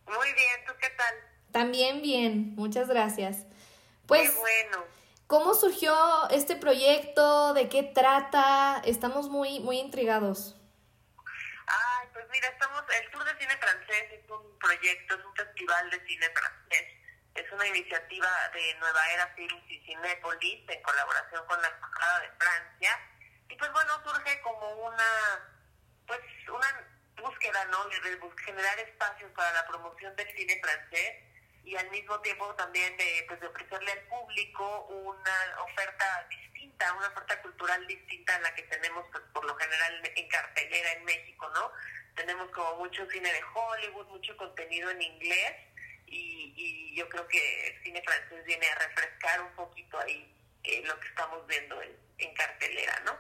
Muy 0.07 0.33
bien, 0.33 0.65
¿tú 0.67 0.73
qué 0.81 0.89
tal? 0.97 1.15
También 1.53 2.01
bien, 2.01 2.55
muchas 2.57 2.89
gracias. 2.89 3.45
Pues, 4.07 4.31
qué 4.31 4.39
bueno. 4.39 4.85
¿Cómo 5.27 5.53
surgió 5.53 5.95
este 6.31 6.57
proyecto? 6.57 7.53
¿De 7.53 7.69
qué 7.69 7.83
trata? 7.83 8.81
Estamos 8.87 9.29
muy, 9.29 9.61
muy 9.61 9.79
intrigados. 9.81 10.58
Pues 12.19 12.31
mira, 12.31 12.49
estamos, 12.49 12.83
el 13.01 13.11
Tour 13.13 13.25
de 13.25 13.39
Cine 13.39 13.57
Francés 13.59 14.07
es 14.11 14.29
un 14.29 14.59
proyecto, 14.59 15.15
es 15.15 15.25
un 15.25 15.37
festival 15.37 15.89
de 15.89 16.05
cine 16.05 16.29
francés. 16.31 16.87
Es 17.37 17.53
una 17.53 17.65
iniciativa 17.69 18.29
de 18.53 18.75
Nueva 18.81 19.07
Era 19.13 19.29
Films 19.37 19.63
y 19.71 19.79
Cinépolis 19.85 20.69
en 20.69 20.83
colaboración 20.83 21.47
con 21.47 21.63
la 21.63 21.69
Embajada 21.69 22.21
de 22.23 22.31
Francia. 22.33 23.01
Y 23.49 23.55
pues 23.55 23.71
bueno, 23.71 24.03
surge 24.03 24.41
como 24.41 24.69
una, 24.89 25.49
pues 26.09 26.19
una 26.49 26.91
búsqueda, 27.23 27.65
¿no? 27.67 27.85
De 27.85 28.19
generar 28.45 28.81
espacios 28.81 29.31
para 29.37 29.53
la 29.53 29.69
promoción 29.69 30.17
del 30.17 30.37
cine 30.37 30.59
francés 30.61 31.23
y 31.63 31.77
al 31.77 31.89
mismo 31.91 32.19
tiempo 32.23 32.53
también 32.57 32.97
de, 32.97 33.27
pues, 33.29 33.39
de 33.39 33.47
ofrecerle 33.47 33.93
al 33.93 34.03
público 34.09 34.87
una 34.87 35.63
oferta 35.63 36.27
distinta, 36.31 36.93
una 36.95 37.07
oferta 37.07 37.41
cultural 37.43 37.87
distinta 37.87 38.35
a 38.35 38.41
la 38.41 38.55
que 38.57 38.63
tenemos 38.63 39.07
pues, 39.13 39.23
por 39.33 39.45
lo 39.45 39.55
general 39.55 40.13
en 40.17 40.29
cartelera 40.29 40.93
en 40.95 41.05
México, 41.05 41.49
¿no? 41.55 41.71
Tenemos 42.19 42.51
como 42.51 42.77
mucho 42.77 43.09
cine 43.11 43.33
de 43.33 43.41
Hollywood, 43.55 44.09
mucho 44.09 44.37
contenido 44.37 44.91
en 44.91 45.01
inglés 45.01 45.53
y, 46.07 46.53
y 46.57 46.95
yo 46.97 47.09
creo 47.09 47.27
que 47.29 47.69
el 47.69 47.83
cine 47.85 48.03
francés 48.03 48.45
viene 48.45 48.67
a 48.67 48.75
refrescar 48.75 49.41
un 49.41 49.55
poquito 49.55 49.99
ahí 50.01 50.35
eh, 50.65 50.83
lo 50.85 50.99
que 50.99 51.09
estamos 51.09 51.47
viendo 51.47 51.81
en, 51.81 51.97
en 52.19 52.35
cartelera, 52.35 53.01
¿no? 53.05 53.17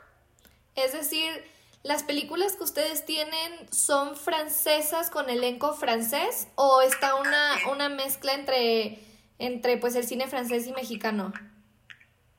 Es 0.74 0.92
decir, 0.92 1.44
¿Las 1.84 2.02
películas 2.02 2.56
que 2.56 2.64
ustedes 2.64 3.06
tienen 3.06 3.72
son 3.72 4.16
francesas 4.16 5.10
con 5.10 5.30
elenco 5.30 5.74
francés 5.74 6.48
o 6.56 6.82
está 6.82 7.14
una, 7.14 7.56
una 7.70 7.88
mezcla 7.88 8.34
entre, 8.34 8.98
entre 9.38 9.76
pues 9.76 9.94
el 9.94 10.04
cine 10.04 10.26
francés 10.26 10.66
y 10.66 10.72
mexicano? 10.72 11.32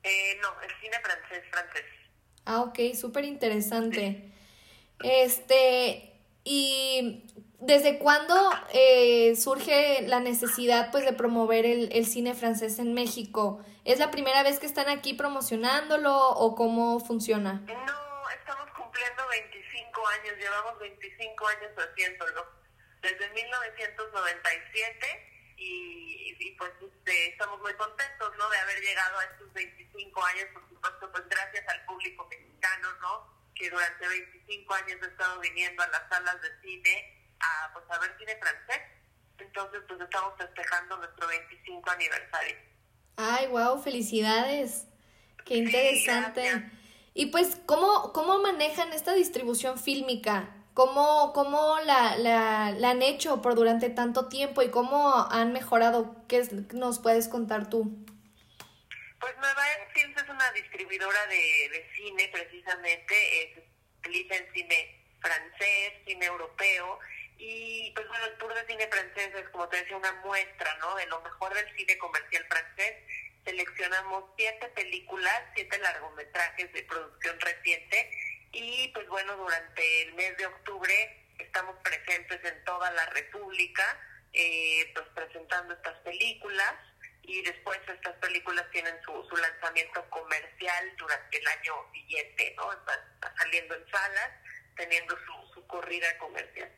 Eh, 0.04 0.38
no, 0.42 0.62
el 0.62 0.70
cine 0.82 1.00
francés, 1.01 1.44
francés. 1.50 1.86
Ah, 2.46 2.62
ok, 2.62 2.80
súper 3.00 3.25
interesante. 3.25 4.30
Este, 5.01 6.09
y 6.43 7.25
¿desde 7.60 8.00
cuándo 8.00 8.36
eh, 8.74 9.36
surge 9.36 10.01
la 10.08 10.19
necesidad 10.19 10.91
pues 10.91 11.05
de 11.05 11.13
promover 11.13 11.65
el, 11.65 11.91
el 11.91 12.05
cine 12.05 12.34
francés 12.34 12.79
en 12.79 12.93
México? 12.93 13.63
¿Es 13.86 14.00
la 14.00 14.12
primera 14.12 14.43
vez 14.43 14.60
que 14.60 14.65
están 14.65 14.89
aquí 14.89 15.13
promocionándolo 15.13 16.15
o 16.15 16.55
cómo 16.55 17.00
funciona? 17.00 17.62
No, 17.65 18.29
estamos 18.29 18.69
cumpliendo 18.77 19.24
25 19.29 20.08
años, 20.08 20.38
llevamos 20.38 20.79
25 20.79 21.48
años 21.48 21.72
haciéndolo, 21.77 22.46
desde 23.01 23.29
1997 23.29 25.53
y, 25.58 26.36
y 26.39 26.51
pues 26.51 26.72
este, 26.81 27.29
estamos 27.29 27.60
muy 27.60 27.74
contentos, 27.74 28.31
¿no? 28.38 28.50
De 28.50 28.58
haber 28.58 28.79
llegado 28.79 29.19
a 29.19 29.24
estos 29.25 29.51
25 29.53 30.25
años, 30.25 30.46
por 30.53 30.69
supuesto, 30.69 31.12
pues 31.12 31.27
gracias 31.27 31.67
al 31.67 31.86
público 31.86 32.25
mexicano, 32.29 32.88
¿no? 33.01 33.38
Que 33.60 33.70
durante 33.70 34.08
25 34.08 34.74
años 34.74 34.98
ha 35.04 35.06
estado 35.06 35.39
viniendo 35.42 35.84
a 35.84 35.88
las 35.89 36.10
salas 36.10 36.42
de 36.42 36.48
cine 36.62 37.36
a, 37.42 37.74
pues, 37.74 37.86
a 37.89 38.00
ver 38.00 38.16
cine 38.18 38.38
francés. 38.39 38.82
Entonces, 39.38 39.82
pues 39.88 40.01
estamos 40.01 40.34
festejando 40.38 40.98
nuestro 40.98 41.28
25 41.28 41.89
aniversario. 41.92 42.56
Ay, 43.18 43.48
wow, 43.48 43.82
felicidades. 43.82 44.88
Qué 45.46 45.58
interesante. 45.58 46.72
Y 47.13 47.28
pues, 47.28 47.58
¿cómo, 47.66 48.13
cómo 48.13 48.39
manejan 48.39 48.94
esta 48.94 49.13
distribución 49.13 49.78
fílmica? 49.78 50.56
¿Cómo, 50.74 51.34
cómo 51.34 51.75
la, 51.86 52.16
la, 52.18 52.72
la, 52.72 52.92
han 52.92 53.01
hecho 53.01 53.42
por 53.42 53.56
durante 53.56 53.89
tanto 53.89 54.28
tiempo 54.28 54.62
y 54.62 54.70
cómo 54.70 55.28
han 55.30 55.51
mejorado? 55.51 56.16
¿Qué 56.30 56.48
nos 56.74 57.00
puedes 57.00 57.28
contar 57.28 57.70
tú? 57.70 58.06
Pues 59.19 59.38
Nueva 59.38 59.63
Films 59.93 60.21
es 60.21 60.29
una 60.29 60.51
distribuidora 60.53 61.25
de, 61.27 61.69
de 61.69 61.91
cine 61.95 62.29
precisamente, 62.31 63.15
se 63.53 63.63
utiliza 63.99 64.35
en 64.35 64.53
cine 64.53 65.05
francés, 65.21 65.93
cine 66.05 66.25
europeo 66.25 66.99
y 67.38 67.91
pues 67.95 68.07
bueno, 68.07 68.25
el 68.25 68.38
tour 68.38 68.53
de 68.53 68.65
cine 68.65 68.88
francés 68.88 69.31
es 69.35 69.49
como 69.49 69.67
te 69.67 69.77
decía 69.77 69.97
una 69.97 70.13
muestra, 70.23 70.75
¿no? 70.77 70.95
De 70.95 71.05
lo 71.07 71.21
mejor 71.21 71.53
del 71.53 71.75
cine 71.75 71.97
comercial 71.97 72.45
francés 72.47 72.95
seleccionamos 73.43 74.25
siete 74.38 74.67
películas, 74.69 75.41
siete 75.55 75.77
largometrajes 75.79 76.71
de 76.71 76.83
producción 76.83 77.39
reciente 77.39 78.11
y 78.51 78.89
pues 78.93 79.07
bueno, 79.09 79.35
durante 79.35 80.03
el 80.03 80.13
mes 80.13 80.38
de 80.38 80.45
octubre 80.45 81.25
estamos 81.39 81.75
presentes 81.83 82.43
en 82.43 82.63
toda 82.63 82.91
la 82.91 83.05
República, 83.07 83.83
eh, 84.33 84.91
pues 84.93 85.07
presentando 85.13 85.73
estas 85.73 85.97
películas 85.99 86.73
y 87.29 87.41
después 87.43 87.77
estas 87.88 88.15
películas 88.15 88.65
tienen 88.71 88.95
su, 89.05 89.12
su 89.29 89.36
lanzamiento 89.38 90.03
comercial 90.09 90.93
durante 90.98 91.38
el 91.38 91.48
año 91.48 91.74
siguiente, 91.93 92.55
¿no? 92.57 92.74
Está, 92.74 93.36
saliendo 93.38 93.75
en 93.75 93.88
salas, 93.91 94.31
teniendo 94.75 95.15
su, 95.15 95.53
su 95.53 95.67
corrida 95.67 96.17
comercial. 96.17 96.71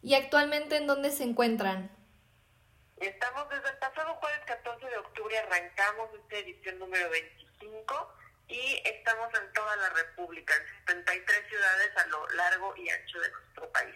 ¿Y 0.00 0.14
actualmente 0.14 0.76
en 0.76 0.86
dónde 0.86 1.10
se 1.10 1.24
encuentran? 1.24 1.90
Estamos 3.00 3.48
desde 3.50 3.68
el 3.68 3.78
pasado 3.78 4.14
jueves 4.14 4.40
14 4.46 4.86
de 4.86 4.96
octubre, 4.96 5.38
arrancamos 5.38 6.08
esta 6.14 6.38
edición 6.38 6.78
número 6.78 7.10
25 7.10 8.14
y 8.48 8.82
estamos 8.86 9.28
en 9.34 9.52
toda 9.52 9.76
la 9.76 9.90
República, 9.90 10.54
en 10.56 10.86
73 10.86 11.48
ciudades 11.48 11.96
a 11.98 12.06
lo 12.06 12.28
largo 12.30 12.74
y 12.76 12.88
ancho 12.88 13.20
de 13.20 13.30
nuestro 13.30 13.70
país. 13.72 13.94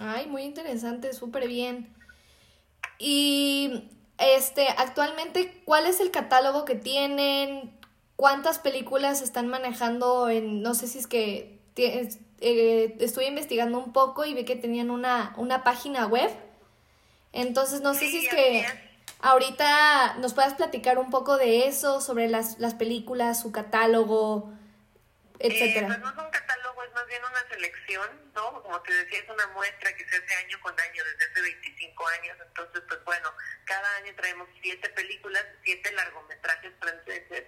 Ay, 0.00 0.26
muy 0.26 0.42
interesante, 0.42 1.14
súper 1.14 1.48
bien. 1.48 1.96
Y 2.98 3.99
este, 4.20 4.68
actualmente, 4.68 5.62
¿cuál 5.64 5.86
es 5.86 6.00
el 6.00 6.10
catálogo 6.10 6.64
que 6.64 6.74
tienen? 6.76 7.72
¿Cuántas 8.16 8.58
películas 8.58 9.22
están 9.22 9.48
manejando 9.48 10.28
en, 10.28 10.62
no 10.62 10.74
sé 10.74 10.86
si 10.88 10.98
es 10.98 11.06
que 11.06 11.58
eh, 11.76 12.96
estuve 13.00 13.26
investigando 13.26 13.78
un 13.78 13.92
poco 13.92 14.24
y 14.26 14.34
vi 14.34 14.44
que 14.44 14.56
tenían 14.56 14.90
una, 14.90 15.32
una 15.36 15.64
página 15.64 16.06
web. 16.06 16.30
Entonces, 17.32 17.80
no 17.80 17.94
sé 17.94 18.00
Sí, 18.00 18.10
si 18.10 18.26
es 18.26 18.28
que 18.34 18.60
es. 18.60 18.66
ahorita 19.20 20.16
nos 20.20 20.34
puedas 20.34 20.54
platicar 20.54 20.98
un 20.98 21.10
poco 21.10 21.36
de 21.36 21.66
eso, 21.66 22.00
sobre 22.00 22.28
las, 22.28 22.58
las 22.58 22.74
películas, 22.74 23.40
su 23.40 23.52
catálogo, 23.52 24.50
Eh, 25.38 25.48
etcétera. 25.48 25.86
pues 25.88 25.98
no 26.00 26.30
bien 27.10 27.22
una 27.24 27.48
selección, 27.50 28.32
¿no? 28.34 28.62
Como 28.62 28.80
te 28.82 28.94
decía, 28.94 29.18
es 29.18 29.28
una 29.28 29.46
muestra 29.48 29.94
que 29.94 30.08
se 30.08 30.16
hace 30.16 30.34
año 30.36 30.58
con 30.62 30.78
año, 30.80 31.04
desde 31.04 31.30
hace 31.30 31.42
25 31.42 32.08
años. 32.08 32.38
Entonces, 32.46 32.82
pues 32.88 33.04
bueno, 33.04 33.34
cada 33.64 33.96
año 33.96 34.14
traemos 34.16 34.48
siete 34.62 34.88
películas, 34.90 35.44
siete 35.64 35.92
largometrajes 35.92 36.72
franceses. 36.80 37.44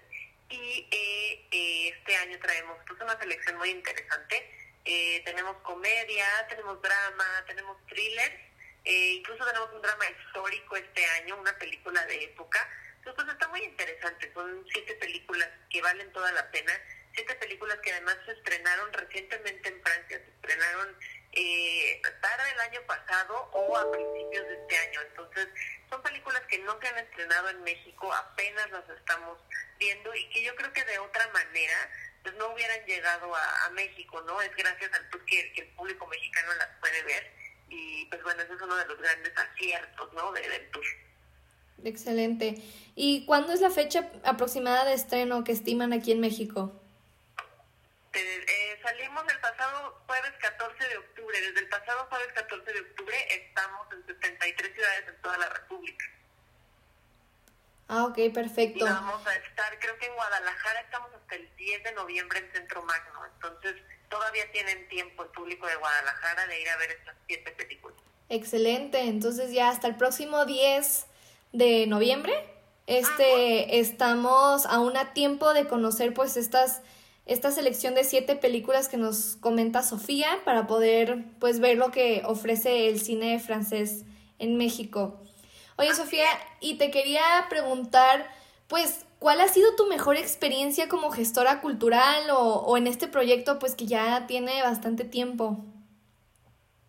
Y 0.50 0.88
eh, 0.90 1.48
eh, 1.50 1.94
este 1.96 2.16
año 2.16 2.38
traemos 2.40 2.76
pues 2.86 3.00
una 3.00 3.18
selección 3.18 3.56
muy 3.56 3.70
interesante. 3.70 4.52
Eh, 4.84 5.22
tenemos 5.24 5.56
comedia, 5.62 6.26
tenemos 6.48 6.82
drama, 6.82 7.44
tenemos 7.46 7.76
thrillers, 7.86 8.34
eh, 8.84 9.12
incluso 9.14 9.46
tenemos 9.46 9.72
un 9.72 9.80
drama 9.80 10.04
histórico 10.10 10.76
este 10.76 11.06
año, 11.22 11.36
una 11.40 11.56
película 11.56 12.04
de 12.06 12.24
época. 12.24 12.68
Entonces, 12.96 13.24
pues 13.24 13.34
está 13.34 13.48
muy 13.48 13.62
interesante. 13.62 14.32
Son 14.34 14.66
siete 14.72 14.94
películas 14.96 15.48
que 15.70 15.80
valen 15.80 16.12
toda 16.12 16.32
la 16.32 16.50
pena. 16.50 16.72
Siete 17.14 17.34
películas 17.34 17.78
que 17.82 17.92
además 17.92 18.16
se 18.24 18.32
estrenaron 18.32 18.92
recientemente 18.92 19.68
en 19.68 19.82
Francia. 19.82 20.18
Se 20.18 20.30
estrenaron 20.30 20.96
eh, 21.32 22.02
tarde 22.20 22.50
el 22.52 22.60
año 22.60 22.80
pasado 22.86 23.50
o 23.52 23.76
a 23.76 23.90
principios 23.90 24.46
de 24.46 24.54
este 24.54 24.76
año. 24.78 25.00
Entonces, 25.08 25.48
son 25.88 26.02
películas 26.02 26.42
que 26.48 26.58
no 26.60 26.78
se 26.80 26.88
han 26.88 26.98
estrenado 26.98 27.48
en 27.50 27.62
México, 27.62 28.12
apenas 28.12 28.70
las 28.70 28.88
estamos 28.90 29.38
viendo 29.78 30.14
y 30.14 30.28
que 30.30 30.42
yo 30.42 30.54
creo 30.56 30.72
que 30.72 30.84
de 30.84 30.98
otra 30.98 31.26
manera 31.28 31.90
pues 32.22 32.34
no 32.36 32.52
hubieran 32.52 32.84
llegado 32.86 33.34
a, 33.34 33.70
México, 33.70 34.20
¿no? 34.22 34.40
Es 34.42 34.54
gracias 34.54 34.92
al 34.92 35.10
tour 35.10 35.24
que, 35.24 35.52
el 35.56 35.68
público 35.68 36.06
mexicano 36.06 36.52
las 36.54 36.68
puede 36.78 37.02
ver 37.04 37.32
y 37.68 38.04
pues 38.06 38.22
bueno, 38.22 38.42
ese 38.42 38.52
es 38.52 38.60
uno 38.60 38.76
de 38.76 38.86
los 38.86 38.98
grandes 38.98 39.32
aciertos, 39.36 40.12
¿no? 40.12 40.30
De- 40.32 40.48
del 40.48 40.70
tour. 40.70 40.84
Excelente. 41.84 42.62
¿Y 42.94 43.24
cuándo 43.24 43.52
es 43.52 43.60
la 43.60 43.70
fecha 43.70 44.10
aproximada 44.24 44.84
de 44.84 44.92
estreno 44.92 45.42
que 45.42 45.52
estiman 45.52 45.92
aquí 45.92 46.12
en 46.12 46.20
México? 46.20 46.81
Salimos 48.92 49.24
el 49.32 49.40
pasado 49.40 50.02
jueves 50.06 50.32
14 50.38 50.88
de 50.88 50.98
octubre. 50.98 51.40
Desde 51.40 51.60
el 51.60 51.68
pasado 51.68 52.06
jueves 52.10 52.28
14 52.34 52.72
de 52.72 52.80
octubre 52.80 53.16
estamos 53.30 53.86
en 53.92 54.06
73 54.06 54.74
ciudades 54.74 55.08
en 55.08 55.22
toda 55.22 55.38
la 55.38 55.48
República. 55.48 56.04
Ah, 57.88 58.04
ok, 58.04 58.18
Y 58.18 58.30
perfecto. 58.30 58.84
vamos 58.84 59.26
a 59.26 59.34
estar, 59.34 59.78
creo 59.78 59.96
que 59.98 60.06
en 60.06 60.14
Guadalajara 60.14 60.80
estamos 60.80 61.10
hasta 61.14 61.36
el 61.36 61.56
10 61.56 61.84
de 61.84 61.92
noviembre 61.92 62.38
en 62.40 62.52
Centro 62.52 62.82
Magno. 62.82 63.20
Entonces, 63.34 63.76
todavía 64.10 64.50
tienen 64.52 64.86
tiempo 64.88 65.22
el 65.22 65.30
público 65.30 65.66
de 65.66 65.76
Guadalajara 65.76 66.46
de 66.46 66.60
ir 66.60 66.68
a 66.68 66.76
ver 66.76 66.90
estas 66.90 67.16
siete 67.26 67.50
películas. 67.52 67.96
Excelente. 68.28 69.00
Entonces 69.00 69.52
ya 69.52 69.70
hasta 69.70 69.88
el 69.88 69.96
próximo 69.96 70.44
10 70.44 71.06
de 71.52 71.86
noviembre, 71.86 72.34
este, 72.86 73.78
estamos 73.78 74.66
aún 74.66 74.98
a 74.98 75.14
tiempo 75.14 75.54
de 75.54 75.66
conocer 75.66 76.12
pues 76.12 76.36
estas, 76.36 76.82
esta 77.26 77.50
selección 77.50 77.94
de 77.94 78.04
siete 78.04 78.36
películas 78.36 78.88
que 78.88 78.96
nos 78.96 79.36
comenta 79.36 79.82
Sofía 79.82 80.40
para 80.44 80.66
poder 80.66 81.24
pues 81.38 81.60
ver 81.60 81.76
lo 81.76 81.90
que 81.90 82.22
ofrece 82.24 82.88
el 82.88 83.00
cine 83.00 83.38
francés 83.38 84.04
en 84.38 84.56
México. 84.56 85.20
Oye 85.76 85.94
Sofía, 85.94 86.26
y 86.60 86.78
te 86.78 86.90
quería 86.90 87.22
preguntar 87.48 88.28
pues 88.68 89.06
¿cuál 89.18 89.40
ha 89.40 89.48
sido 89.48 89.76
tu 89.76 89.86
mejor 89.86 90.16
experiencia 90.16 90.88
como 90.88 91.10
gestora 91.10 91.60
cultural 91.60 92.30
o, 92.30 92.56
o 92.56 92.76
en 92.76 92.86
este 92.86 93.06
proyecto 93.06 93.58
pues 93.58 93.74
que 93.74 93.86
ya 93.86 94.26
tiene 94.26 94.62
bastante 94.62 95.04
tiempo? 95.04 95.64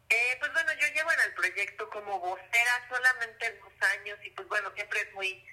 Eh, 0.09 0.37
pues 0.39 0.51
bueno, 0.53 0.71
yo 0.73 0.87
llevo 0.93 1.11
en 1.11 1.19
el 1.27 1.33
proyecto 1.33 1.89
como 1.89 2.19
vocera 2.19 2.87
solamente 2.89 3.59
dos 3.59 3.89
años 3.99 4.17
y 4.25 4.29
pues 4.31 4.47
bueno, 4.47 4.69
siempre 4.75 5.01
es 5.01 5.13
muy 5.13 5.43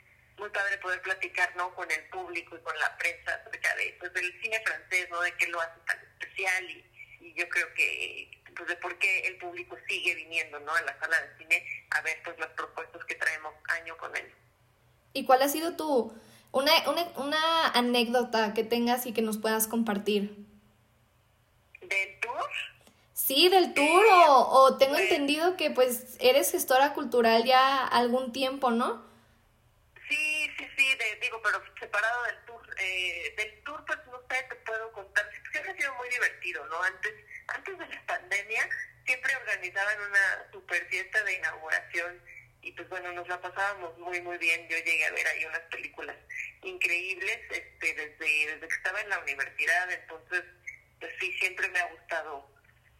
muy 0.40 0.50
padre 0.50 0.78
poder 0.78 1.00
platicar 1.02 1.54
no 1.56 1.73
con 1.75 1.88
el 1.90 2.02
público 2.09 2.56
y 2.56 2.61
con 2.61 2.76
la 2.78 2.97
prensa 2.99 3.35
acerca 3.35 3.76
de 3.76 3.95
pues 4.00 4.12
del 4.14 4.41
cine 4.43 4.60
francés, 4.64 5.08
¿no? 5.10 5.21
De 5.21 5.32
qué 5.36 5.47
lo 5.47 5.60
hace 5.60 5.78
tan 5.86 5.99
especial 6.00 6.71
y, 6.71 6.84
y 7.21 7.34
yo 7.34 7.49
creo 7.49 7.73
que 7.75 8.43
pues 8.56 8.69
de 8.69 8.76
por 8.76 8.99
qué 8.99 9.26
el 9.28 9.36
público 9.38 9.76
sigue 9.88 10.14
viniendo, 10.17 10.58
¿no? 10.60 10.75
A 10.75 10.82
la 10.82 10.99
sala 10.99 11.21
de 11.21 11.38
cine 11.38 11.64
a 11.91 12.00
ver 12.00 12.21
pues 12.25 12.36
las 12.38 12.49
propuestas 12.49 13.04
que 13.04 13.14
traemos 13.14 13.54
año 13.80 13.97
con 13.99 14.14
año. 14.17 14.34
¿Y 15.12 15.25
cuál 15.25 15.43
ha 15.43 15.49
sido 15.49 15.76
tu 15.76 16.12
una, 16.52 16.73
una, 16.91 17.02
una 17.17 17.69
anécdota 17.69 18.54
que 18.54 18.64
tengas 18.64 19.06
y 19.06 19.12
que 19.12 19.23
nos 19.23 19.38
puedas 19.38 19.69
compartir? 19.69 20.36
Del 21.80 22.21
tour, 22.21 22.50
Sí, 23.12 23.49
del 23.49 23.75
tour 23.75 24.04
o, 24.28 24.49
o 24.50 24.76
tengo 24.78 24.95
Pues- 24.95 25.04
entendido 25.10 25.56
que 25.56 25.71
pues 25.71 26.17
eres 26.21 26.50
gestora 26.50 26.93
cultural 26.95 27.45
ya 27.45 27.86
algún 27.86 28.32
tiempo, 28.32 28.71
¿no? 28.71 29.08
Sí, 30.80 30.95
de- 30.97 31.16
digo, 31.21 31.43
pero 31.43 31.62
separado 31.78 32.23
del 32.25 32.36
tour. 32.47 32.62
Eh, 32.78 33.34
del 33.36 33.62
tour, 33.64 33.84
pues 33.84 33.99
no 34.06 34.19
sé, 34.30 34.43
te 34.49 34.54
puedo 34.64 34.90
contar. 34.93 35.28
Siempre 35.52 35.73
ha 35.73 35.76
sido 35.76 35.95
muy 35.97 36.08
divertido, 36.08 36.64
¿no? 36.69 36.82
Antes, 36.82 37.12
antes 37.49 37.78
de 37.78 37.86
la 37.86 38.06
pandemia, 38.06 38.66
siempre 39.04 39.36
organizaban 39.36 40.00
una 40.00 40.50
super 40.50 40.86
fiesta 40.88 41.23
de 41.25 41.34
inauguración 41.34 42.23
y 42.62 42.73
pues 42.73 42.88
bueno, 42.88 43.12
nos 43.12 43.28
la 43.28 43.38
pasábamos 43.43 43.99
muy, 43.99 44.23
muy 44.23 44.38
bien. 44.38 44.66
Yo 44.71 44.78
llegué 44.78 45.04
a 45.04 45.10
ver 45.10 45.26
ahí 45.26 45.45
unas 45.45 45.60
películas 45.71 46.16
increíbles 46.62 47.38
este, 47.50 47.95
desde, 47.95 48.47
desde 48.54 48.66
que 48.69 48.75
estaba 48.76 49.02
en 49.02 49.10
la 49.10 49.19
universidad, 49.19 49.90
entonces, 49.93 50.45
pues 50.99 51.12
sí, 51.21 51.30
siempre 51.40 51.69
me 51.69 51.78
ha 51.80 51.86
gustado 51.93 52.50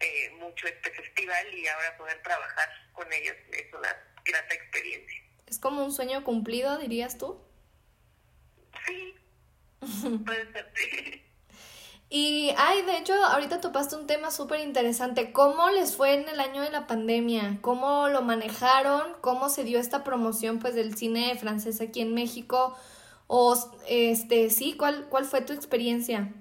eh, 0.01 0.29
mucho 0.37 0.67
este 0.67 0.91
festival 0.91 1.51
y 1.51 1.67
ahora 1.67 1.97
poder 1.97 2.21
trabajar 2.21 2.69
con 2.93 3.11
ellos 3.11 3.35
es 3.53 3.73
una 3.73 3.97
grata 4.23 4.53
experiencia. 4.53 5.19
Es 5.47 5.57
como 5.57 5.83
un 5.83 5.91
sueño 5.91 6.23
cumplido, 6.23 6.77
dirías 6.77 7.17
tú. 7.17 7.43
Puede 10.25 10.51
ser, 10.51 10.71
sí. 10.75 11.23
Y, 12.13 12.53
ay, 12.57 12.81
de 12.81 12.97
hecho, 12.97 13.13
ahorita 13.13 13.61
topaste 13.61 13.95
un 13.95 14.05
tema 14.05 14.31
súper 14.31 14.59
interesante. 14.59 15.31
¿Cómo 15.31 15.69
les 15.69 15.95
fue 15.95 16.13
en 16.13 16.27
el 16.27 16.41
año 16.41 16.61
de 16.61 16.69
la 16.69 16.85
pandemia? 16.85 17.59
¿Cómo 17.61 18.09
lo 18.09 18.21
manejaron? 18.21 19.15
¿Cómo 19.21 19.47
se 19.47 19.63
dio 19.63 19.79
esta 19.79 20.03
promoción, 20.03 20.59
pues, 20.59 20.75
del 20.75 20.97
cine 20.97 21.37
francés 21.37 21.79
aquí 21.79 22.01
en 22.01 22.13
México? 22.13 22.77
O, 23.27 23.55
este, 23.87 24.49
sí, 24.49 24.75
¿cuál, 24.77 25.07
cuál 25.07 25.23
fue 25.23 25.39
tu 25.39 25.53
experiencia? 25.53 26.33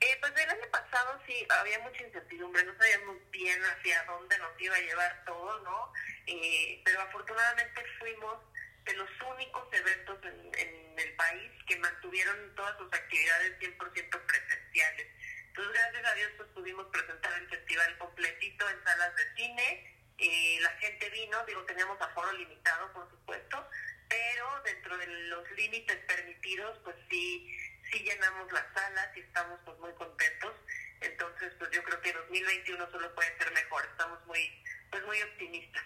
Eh, 0.00 0.16
pues 0.20 0.32
el 0.36 0.50
año 0.50 0.70
pasado 0.72 1.18
sí 1.26 1.34
había 1.60 1.78
mucha 1.80 2.04
incertidumbre, 2.04 2.64
no 2.64 2.72
sabíamos 2.76 3.16
bien 3.30 3.60
hacia 3.64 4.04
dónde 4.04 4.38
nos 4.38 4.60
iba 4.60 4.76
a 4.76 4.80
llevar 4.80 5.24
todo, 5.24 5.60
¿no? 5.60 5.92
Eh, 6.26 6.80
pero 6.84 7.00
afortunadamente 7.00 7.82
fuimos 7.98 8.38
de 8.88 8.94
los 8.94 9.10
únicos 9.34 9.68
eventos 9.70 10.18
en, 10.24 10.50
en 10.58 10.98
el 10.98 11.12
país 11.16 11.52
que 11.66 11.76
mantuvieron 11.76 12.54
todas 12.56 12.76
sus 12.78 12.90
actividades 12.92 13.58
100% 13.60 14.26
presenciales. 14.26 15.06
Entonces, 15.48 15.74
gracias 15.74 16.06
a 16.06 16.14
Dios, 16.14 16.30
pues 16.38 16.48
pudimos 16.54 16.86
presentar 16.86 17.32
el 17.38 17.48
festival 17.50 17.98
completito 17.98 18.68
en 18.70 18.84
salas 18.84 19.14
de 19.14 19.34
cine. 19.36 19.94
Eh, 20.16 20.58
la 20.62 20.70
gente 20.80 21.10
vino, 21.10 21.44
digo, 21.44 21.64
teníamos 21.64 22.00
aforo 22.00 22.32
limitado, 22.32 22.90
por 22.94 23.10
supuesto, 23.10 23.68
pero 24.08 24.62
dentro 24.62 24.96
de 24.96 25.06
los 25.06 25.50
límites 25.52 25.96
permitidos, 26.06 26.78
pues 26.82 26.96
sí, 27.10 27.54
sí 27.92 27.98
llenamos 28.00 28.50
las 28.52 28.64
salas 28.72 29.14
y 29.16 29.20
estamos 29.20 29.60
pues 29.66 29.78
muy 29.78 29.92
contentos. 29.94 30.54
Entonces, 31.00 31.52
pues 31.58 31.70
yo 31.72 31.82
creo 31.84 32.00
que 32.00 32.12
2021 32.12 32.90
solo 32.90 33.14
puede 33.14 33.36
ser 33.36 33.52
mejor. 33.52 33.84
Estamos 33.84 34.24
muy, 34.24 34.64
pues 34.90 35.04
muy 35.04 35.20
optimistas. 35.22 35.84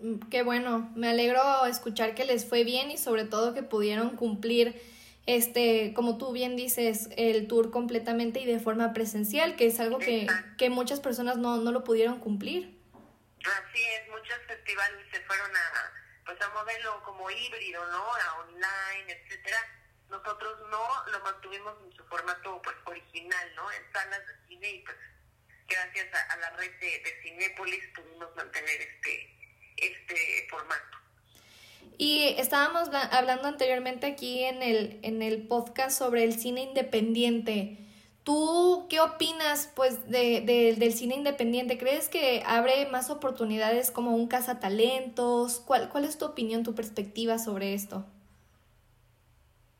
Mm, 0.00 0.28
Qué 0.30 0.42
bueno, 0.42 0.90
me 0.94 1.08
alegro 1.08 1.66
escuchar 1.66 2.14
que 2.14 2.24
les 2.24 2.46
fue 2.48 2.64
bien 2.64 2.90
y 2.90 2.98
sobre 2.98 3.24
todo 3.24 3.54
que 3.54 3.62
pudieron 3.62 4.16
cumplir 4.16 4.80
este, 5.26 5.92
como 5.94 6.18
tú 6.18 6.32
bien 6.32 6.54
dices, 6.54 7.08
el 7.16 7.48
tour 7.48 7.72
completamente 7.72 8.38
y 8.38 8.46
de 8.46 8.60
forma 8.60 8.92
presencial, 8.92 9.56
que 9.56 9.66
es 9.66 9.80
algo 9.80 9.98
que, 9.98 10.28
que 10.56 10.70
muchas 10.70 11.00
personas 11.00 11.36
no, 11.36 11.56
no 11.56 11.72
lo 11.72 11.82
pudieron 11.82 12.20
cumplir. 12.20 12.78
Así 13.40 13.82
es, 13.82 14.08
muchos 14.08 14.38
festivales 14.46 15.04
se 15.12 15.20
fueron 15.22 15.50
a, 15.50 15.92
pues 16.24 16.40
a 16.40 16.48
modelo 16.50 17.02
como 17.04 17.28
híbrido, 17.28 17.84
¿no? 17.86 18.04
A 18.04 18.40
online, 18.40 19.12
etcétera. 19.12 19.58
Nosotros 20.10 20.58
no, 20.70 21.10
lo 21.10 21.20
mantuvimos 21.24 21.74
en 21.84 21.92
su 21.92 22.04
formato 22.04 22.62
pues 22.62 22.76
original, 22.84 23.52
¿no? 23.56 23.70
En 23.72 23.92
salas 23.92 24.20
de 24.28 24.46
cine 24.48 24.70
y 24.70 24.78
pues 24.84 24.96
gracias 25.68 26.06
a, 26.14 26.32
a 26.34 26.36
la 26.36 26.50
red 26.50 26.70
de, 26.78 26.86
de 26.86 27.22
Cinépolis 27.22 27.84
pudimos 27.96 28.28
mantener 28.36 28.80
este 28.80 29.35
este 29.76 30.16
formato. 30.50 30.80
Y 31.98 32.34
estábamos 32.38 32.90
bla- 32.90 33.08
hablando 33.12 33.48
anteriormente 33.48 34.06
aquí 34.06 34.44
en 34.44 34.62
el, 34.62 34.98
en 35.02 35.22
el 35.22 35.46
podcast 35.46 35.96
sobre 35.98 36.24
el 36.24 36.38
cine 36.38 36.62
independiente. 36.62 37.78
¿Tú 38.22 38.86
qué 38.90 39.00
opinas 39.00 39.70
pues 39.74 40.10
de, 40.10 40.40
de- 40.40 40.74
del 40.76 40.92
cine 40.92 41.14
independiente? 41.14 41.78
¿Crees 41.78 42.08
que 42.08 42.42
abre 42.44 42.86
más 42.86 43.08
oportunidades 43.08 43.90
como 43.90 44.14
un 44.14 44.26
cazatalentos? 44.28 45.60
¿Cuál, 45.60 45.88
¿Cuál 45.88 46.04
es 46.04 46.18
tu 46.18 46.24
opinión, 46.26 46.64
tu 46.64 46.74
perspectiva 46.74 47.38
sobre 47.38 47.72
esto? 47.72 48.04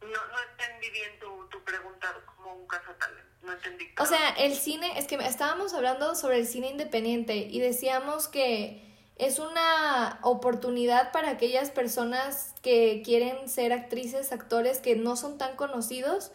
No, 0.01 0.07
no 0.09 0.39
entendí 0.51 0.91
bien 0.91 1.19
tu, 1.21 1.49
tu 1.49 1.63
pregunta 1.65 2.15
como 2.37 2.55
un 2.55 2.67
caso 2.67 2.93
talento. 2.99 3.23
No 3.43 3.53
entendí. 3.53 3.85
O 3.99 4.07
sea, 4.07 4.31
el 4.39 4.55
cine, 4.55 4.99
es 4.99 5.07
que 5.07 5.17
estábamos 5.17 5.75
hablando 5.75 6.15
sobre 6.15 6.39
el 6.39 6.47
cine 6.47 6.71
independiente 6.71 7.37
y 7.37 7.59
decíamos 7.61 8.29
que 8.29 8.86
es 9.19 9.39
una 9.39 10.19
oportunidad 10.23 11.11
para 11.11 11.31
aquellas 11.31 11.71
personas 11.71 12.55
que 12.63 13.03
quieren 13.05 13.49
ser 13.49 13.73
actrices, 13.73 14.33
actores 14.33 14.79
que 14.79 14.95
no 14.95 15.17
son 15.17 15.39
tan 15.39 15.57
conocidos, 15.57 16.33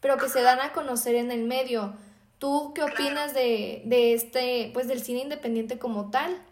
pero 0.00 0.18
que 0.18 0.28
se 0.28 0.42
dan 0.42 0.60
a 0.60 0.72
conocer 0.72 1.14
en 1.14 1.30
el 1.30 1.44
medio. 1.44 1.94
¿Tú 2.38 2.72
qué 2.74 2.82
opinas 2.82 3.32
de, 3.34 3.82
de 3.84 4.14
este, 4.14 4.70
pues 4.74 4.88
del 4.88 5.02
cine 5.02 5.20
independiente 5.20 5.78
como 5.78 6.10
tal? 6.10 6.44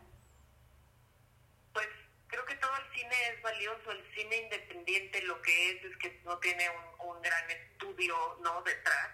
Pues 1.72 1.86
creo 2.28 2.46
que 2.46 2.54
todo 2.54 2.70
el 2.76 2.98
cine 2.98 3.14
es 3.34 3.42
valioso. 3.42 3.90
El 3.90 4.04
cine 4.14 4.36
independiente 4.44 5.20
lo 5.22 5.42
que 5.42 5.70
es 5.72 5.84
es 5.84 5.96
que 5.98 6.20
no 6.24 6.38
tiene 6.38 6.64
un, 6.70 7.10
un 7.10 7.22
gran 7.22 7.50
estudio 7.50 8.14
no 8.40 8.62
detrás, 8.62 9.10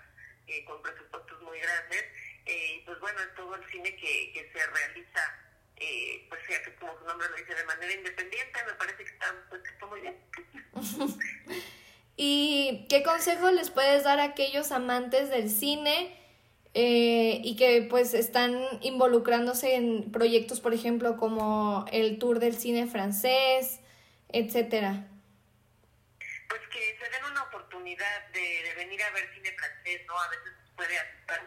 eh, 0.47 0.65
con 0.67 0.83
presupuestos 0.83 1.43
muy 1.43 1.59
grandes. 1.59 2.05
Eh, 2.45 2.77
y 2.77 2.81
pues 2.85 3.01
bueno, 3.01 3.19
es 3.21 3.35
todo 3.35 3.55
el 3.55 3.71
cine 3.71 3.97
que, 3.97 4.33
que 4.33 4.51
se 4.53 4.67
realiza, 4.67 5.48
eh, 5.81 6.27
pues 6.29 6.41
ya 6.49 6.63
que 6.63 6.75
como 6.75 6.99
su 6.99 7.05
nombre 7.05 7.29
lo 7.29 7.37
dice, 7.37 7.55
de 7.55 7.65
manera 7.65 7.93
independiente, 7.93 8.59
me 8.67 8.75
parece 8.75 9.05
que 9.05 9.11
está, 9.11 9.35
pues, 9.49 9.63
que 9.63 9.71
está 9.71 9.87
muy 9.87 10.01
bien. 10.01 10.17
¿Y 12.17 12.87
qué 12.89 13.03
consejo 13.03 13.51
les 13.51 13.71
puedes 13.71 14.03
dar 14.05 14.19
a 14.19 14.25
aquellos 14.25 14.73
amantes 14.73 15.31
del 15.31 15.51
cine 15.51 16.17
eh, 16.75 17.41
y 17.45 17.55
que 17.57 17.87
pues 17.89 18.13
están 18.13 18.61
involucrándose 18.81 19.77
en 19.77 20.11
proyectos, 20.11 20.61
por 20.61 20.75
ejemplo, 20.75 21.17
como 21.17 21.87
el 21.93 22.19
Tour 22.19 22.41
del 22.41 22.57
Cine 22.57 22.89
Francés, 22.89 23.81
etcétera? 24.31 25.07
Pues 26.49 26.61
que 26.73 26.99
se 26.99 27.11
den 27.11 27.25
una 27.31 27.45
oportunidad 27.45 28.27
de, 28.33 28.41
de 28.41 28.75
venir 28.75 29.01
a 29.03 29.11
ver 29.11 29.33
cine 29.35 29.53
francés, 29.53 30.03
¿no? 30.09 30.19
A 30.19 30.29
veces 30.29 30.53
puede 30.77 30.99
asustar 30.99 31.41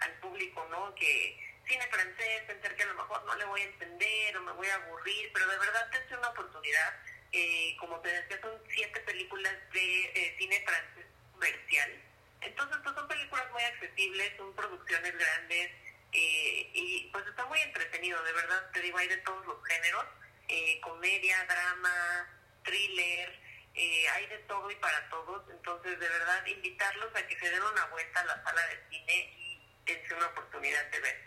al 0.00 0.12
público, 0.20 0.66
¿no? 0.70 0.94
Que 0.94 1.45
cine 1.66 1.86
francés, 1.88 2.42
pensar 2.46 2.74
que 2.76 2.82
a 2.82 2.86
lo 2.86 2.94
mejor 2.94 3.24
no 3.24 3.34
le 3.36 3.44
voy 3.44 3.60
a 3.60 3.64
entender 3.64 4.36
o 4.36 4.42
me 4.42 4.52
voy 4.52 4.68
a 4.68 4.74
aburrir, 4.74 5.30
pero 5.32 5.46
de 5.48 5.58
verdad 5.58 5.90
dense 5.90 6.16
una 6.16 6.28
oportunidad. 6.28 6.94
Eh, 7.32 7.76
como 7.78 8.00
te 8.00 8.08
decía, 8.08 8.40
son 8.40 8.58
siete 8.68 9.00
películas 9.00 9.54
de 9.72 10.04
eh, 10.14 10.36
cine 10.38 10.62
francés 10.64 11.06
comercial. 11.32 12.02
Entonces, 12.40 12.78
pues 12.82 12.94
son 12.94 13.08
películas 13.08 13.50
muy 13.50 13.62
accesibles, 13.62 14.36
son 14.36 14.54
producciones 14.54 15.18
grandes 15.18 15.70
eh, 16.12 16.70
y 16.72 17.10
pues 17.12 17.26
está 17.26 17.44
muy 17.46 17.58
entretenido, 17.60 18.22
de 18.22 18.32
verdad, 18.32 18.70
te 18.72 18.80
digo, 18.80 18.96
hay 18.98 19.08
de 19.08 19.18
todos 19.18 19.44
los 19.46 19.62
géneros, 19.66 20.06
eh, 20.48 20.80
comedia, 20.80 21.44
drama, 21.44 22.28
thriller, 22.64 23.38
eh, 23.74 24.08
hay 24.08 24.26
de 24.28 24.38
todo 24.48 24.70
y 24.70 24.76
para 24.76 25.08
todos, 25.10 25.44
entonces 25.50 25.98
de 25.98 26.08
verdad 26.08 26.46
invitarlos 26.46 27.14
a 27.14 27.26
que 27.26 27.38
se 27.38 27.50
den 27.50 27.62
una 27.62 27.84
vuelta 27.86 28.20
a 28.20 28.24
la 28.24 28.42
sala 28.44 28.66
de 28.68 28.80
cine 28.88 29.34
y 29.36 29.60
dense 29.84 30.14
una 30.14 30.26
oportunidad 30.28 30.86
de 30.86 31.00
ver 31.00 31.25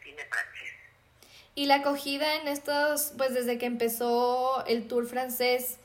Y 1.56 1.66
la 1.66 1.76
acogida 1.76 2.36
en 2.36 2.48
estos, 2.48 3.14
pues 3.18 3.34
desde 3.34 3.58
que 3.58 3.66
empezó 3.66 4.66
el 4.66 4.88
tour 4.88 5.08
francés, 5.08 5.78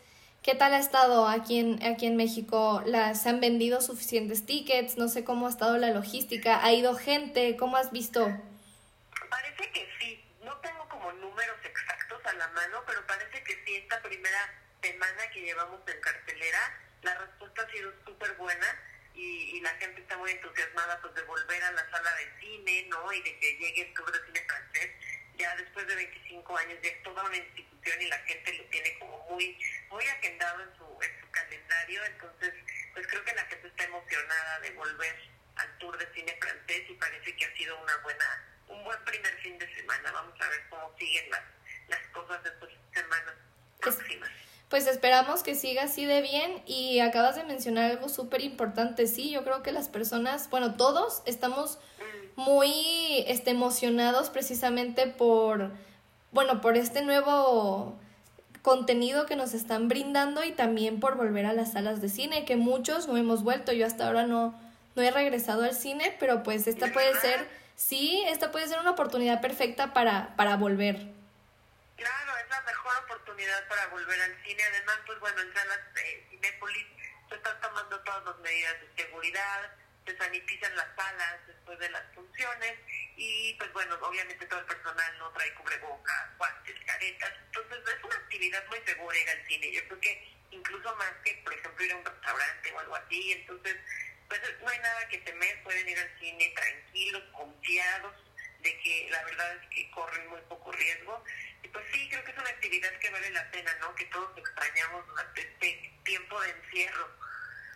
¿qué 0.43 0.55
tal 0.55 0.73
ha 0.73 0.79
estado 0.79 1.27
aquí 1.27 1.59
en, 1.59 1.83
aquí 1.85 2.07
en 2.07 2.17
México? 2.17 2.81
¿Las, 2.87 3.23
¿Se 3.23 3.31
han 3.31 3.41
vendido 3.41 3.81
suficientes 3.81 4.47
tickets? 4.47 4.97
No 4.97 5.09
sé 5.09 5.25
cómo 5.25 5.47
ha 5.47 5.51
estado 5.51 5.77
la 5.77 5.91
logística. 5.91 6.65
¿Ha 6.65 6.73
ido 6.73 6.95
gente? 6.95 7.57
¿Cómo 7.57 7.77
has 7.77 7.91
visto? 7.91 8.21
Parece 9.29 9.71
que 9.73 9.89
sí, 9.99 10.25
no 10.45 10.57
tengo 10.59 10.89
como 10.89 11.13
números 11.13 11.57
exactos 11.65 12.25
a 12.25 12.35
la 12.35 12.47
mano, 12.49 12.83
pero 12.87 13.05
parece 13.07 13.43
que 13.43 13.55
sí, 13.67 13.75
esta 13.75 14.01
primera 14.01 14.39
semana 14.81 15.29
que 15.33 15.41
llevamos 15.41 15.81
en 15.89 16.01
cartelera, 16.01 16.61
la 17.03 17.15
respuesta 17.17 17.63
ha 17.63 17.71
sido 17.73 17.91
súper 18.07 18.35
buena 18.35 18.67
y, 19.15 19.57
y, 19.57 19.61
la 19.61 19.71
gente 19.77 20.01
está 20.01 20.17
muy 20.17 20.31
entusiasmada 20.33 21.01
pues 21.01 21.15
de 21.15 21.23
volver 21.23 21.63
a 21.63 21.73
la 21.73 21.91
sala 21.91 22.15
de 22.17 22.41
cine, 22.41 22.87
¿no? 22.91 23.13
Y 23.13 23.23
de 23.23 23.39
que 23.39 23.57
llegue 23.57 23.83
el 23.83 23.95
tour 23.95 24.11
de 24.11 24.27
cine 24.27 24.45
francés. 24.47 24.91
Ya 25.37 25.57
después 25.57 25.87
de 25.87 25.95
25 25.97 26.57
años 26.59 26.79
ya 26.83 26.91
es 26.91 27.03
toda 27.03 27.25
una 27.25 27.37
institución 27.37 28.03
y 28.03 28.07
la 28.07 28.19
gente 28.19 28.53
lo 28.53 28.65
tiene 28.67 28.99
como 28.99 29.19
muy 29.31 29.59
muy 29.91 30.05
agendado 30.05 30.63
en 30.63 30.77
su, 30.77 30.85
en 31.03 31.21
su 31.21 31.31
calendario, 31.31 32.05
entonces 32.05 32.55
pues 32.93 33.07
creo 33.07 33.25
que 33.25 33.35
la 33.35 33.45
gente 33.47 33.69
está 33.69 33.85
emocionada 33.85 34.61
de 34.61 34.71
volver 34.71 35.17
al 35.57 35.79
tour 35.79 35.97
de 35.99 36.13
cine 36.15 36.37
francés 36.41 36.83
y 36.89 36.95
parece 36.95 37.37
que 37.37 37.45
ha 37.45 37.57
sido 37.57 37.81
una 37.81 37.97
buena 37.99 38.45
un 38.69 38.85
buen 38.85 39.05
primer 39.05 39.37
fin 39.41 39.59
de 39.59 39.73
semana. 39.75 40.11
Vamos 40.13 40.41
a 40.41 40.49
ver 40.49 40.63
cómo 40.69 40.95
siguen 40.99 41.31
las, 41.31 41.43
las 41.89 42.01
cosas 42.09 42.43
de 42.43 42.51
estas 42.51 42.71
semanas 42.93 43.35
próximas. 43.81 44.31
Pues 44.31 44.44
esperamos 44.87 45.43
que 45.43 45.55
siga 45.55 45.85
así 45.85 46.05
de 46.05 46.21
bien 46.21 46.63
y 46.67 47.01
acabas 47.01 47.37
de 47.37 47.45
mencionar 47.45 47.91
algo 47.91 48.09
súper 48.09 48.41
importante, 48.41 49.07
sí, 49.07 49.31
yo 49.31 49.45
creo 49.45 49.63
que 49.63 49.73
las 49.73 49.89
personas, 49.89 50.51
bueno, 50.51 50.75
todos 50.75 51.23
estamos 51.27 51.79
muy 52.37 53.25
este, 53.29 53.51
emocionados 53.51 54.31
precisamente 54.31 55.07
por, 55.07 55.71
bueno, 56.33 56.61
por 56.61 56.77
este 56.77 57.03
nuevo 57.03 57.97
contenido 58.63 59.27
que 59.27 59.37
nos 59.37 59.55
están 59.55 59.89
brindando 59.89 60.43
y 60.43 60.53
también 60.53 60.99
por 60.99 61.17
volver 61.17 61.47
a 61.47 61.53
las 61.53 61.73
salas 61.73 62.01
de 62.01 62.09
cine, 62.09 62.45
que 62.45 62.57
muchos 62.57 63.07
no 63.07 63.17
hemos 63.17 63.43
vuelto, 63.43 63.73
yo 63.73 63.87
hasta 63.87 64.07
ahora 64.07 64.27
no, 64.27 64.59
no 64.97 65.03
he 65.03 65.11
regresado 65.11 65.65
al 65.65 65.75
cine, 65.75 66.17
pero 66.19 66.43
pues 66.43 66.67
esta 66.67 66.93
puede 66.93 67.15
ser, 67.21 67.47
sí, 67.77 68.25
esta 68.27 68.51
puede 68.51 68.67
ser 68.67 68.81
una 68.81 68.93
oportunidad 68.93 69.41
perfecta 69.41 69.93
para, 69.93 70.35
para 70.37 70.57
volver. 70.57 71.13
La 72.55 72.61
mejor 72.61 72.97
oportunidad 73.03 73.67
para 73.67 73.89
volver 73.89 74.21
al 74.23 74.45
cine. 74.45 74.63
Además, 74.63 75.01
pues 75.07 75.19
bueno, 75.19 75.41
en 75.41 75.53
salas 75.53 75.81
de 75.93 76.27
Cinépolis 76.31 76.87
se 77.29 77.35
están 77.35 77.61
tomando 77.61 77.99
todas 78.03 78.25
las 78.27 78.39
medidas 78.39 78.81
de 78.81 79.03
seguridad, 79.03 79.73
se 80.07 80.17
sanitizan 80.17 80.77
las 80.77 80.87
salas 80.95 81.47
después 81.49 81.81
de 81.81 81.91
las 81.91 82.05
funciones 82.15 82.79
y 83.17 83.55
pues 83.55 83.73
bueno, 83.73 83.99
obviamente 84.03 84.47
todo 84.47 84.61
el 84.61 84.67
personal 84.67 85.19
no 85.19 85.33
trae 85.33 85.53
cubrebocas, 85.55 86.39
guantes, 86.39 86.77
caretas. 86.87 87.33
Entonces 87.47 87.79
es 87.99 88.05
una 88.05 88.15
actividad 88.15 88.65
muy 88.69 88.81
segura 88.87 89.19
ir 89.19 89.31
al 89.31 89.47
cine. 89.49 89.73
Yo 89.73 89.85
creo 89.89 90.01
que 90.01 90.29
incluso 90.53 90.95
más 90.95 91.13
que, 91.25 91.35
por 91.43 91.55
ejemplo, 91.55 91.85
ir 91.85 91.93
a 91.93 91.97
un 91.97 92.05
restaurante 92.05 92.73
o 92.73 92.79
algo 92.79 92.95
así. 92.95 93.33
Entonces, 93.33 93.77
pues 94.29 94.41
no 94.63 94.69
hay 94.69 94.79
nada 94.79 95.09
que 95.09 95.19
temer, 95.19 95.61
pueden 95.65 95.89
ir 95.89 95.99
al 95.99 96.19
cine 96.21 96.55
tranquilos, 96.55 97.23
confiados 97.33 98.15
de 98.61 98.81
que 98.81 99.09
la 99.11 99.23
verdad 99.25 99.57
es 99.57 99.69
que 99.71 99.91
corren 99.91 100.29
muy 100.29 100.41
poco 100.43 100.71
riesgo. 100.71 101.23
Y 101.65 101.69
pues 101.69 101.85
sí, 101.93 102.09
creo 102.11 102.23
que 102.25 102.31
es 102.31 102.39
una 102.39 102.51
actividad 102.51 102.91
que 103.01 103.11
vale 103.11 103.31
la 103.31 103.51
pena, 103.51 103.71
¿no? 103.81 103.95
Que 103.95 104.05
todos 104.05 104.37
extrañamos 104.37 105.07
durante 105.09 105.41
este 105.41 105.93
tiempo 106.05 106.41
de 106.43 106.51
encierro. 106.51 107.09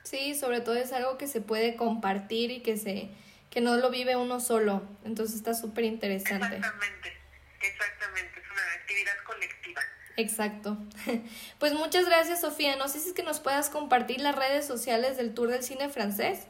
Sí, 0.02 0.34
sobre 0.34 0.60
todo 0.60 0.74
es 0.74 0.92
algo 0.92 1.16
que 1.18 1.26
se 1.26 1.40
puede 1.40 1.74
compartir 1.76 2.50
y 2.50 2.62
que 2.62 2.76
se 2.76 3.10
que 3.50 3.60
no 3.62 3.76
lo 3.76 3.90
vive 3.90 4.14
uno 4.16 4.40
solo. 4.40 4.82
Entonces 5.04 5.36
está 5.36 5.54
súper 5.54 5.84
interesante. 5.84 6.56
Exactamente, 6.56 7.16
exactamente, 7.62 8.40
es 8.40 8.50
una 8.50 8.72
actividad 8.74 9.16
colectiva. 9.24 9.82
Exacto. 10.16 10.78
Pues 11.58 11.72
muchas 11.72 12.06
gracias, 12.06 12.40
Sofía. 12.42 12.76
No 12.76 12.88
sé 12.88 13.00
si 13.00 13.08
es 13.08 13.14
que 13.14 13.22
nos 13.22 13.40
puedas 13.40 13.68
compartir 13.68 14.20
las 14.20 14.36
redes 14.36 14.66
sociales 14.66 15.16
del 15.16 15.34
Tour 15.34 15.48
del 15.48 15.64
Cine 15.64 15.88
Francés. 15.88 16.46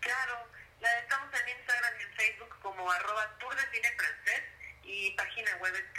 Claro, 0.00 0.46
la 0.80 0.98
estamos 0.98 1.28
en 1.32 1.56
Instagram 1.56 1.94
y 1.98 2.02
en 2.02 2.12
Facebook 2.12 2.58
como 2.60 2.90
arroba 2.90 3.38
Tour 3.38 3.54
de 3.56 3.62
Cine 3.72 3.88
Francés 3.96 4.42
y 4.84 5.10
página 5.12 5.56
web 5.56 5.74
es 5.74 5.96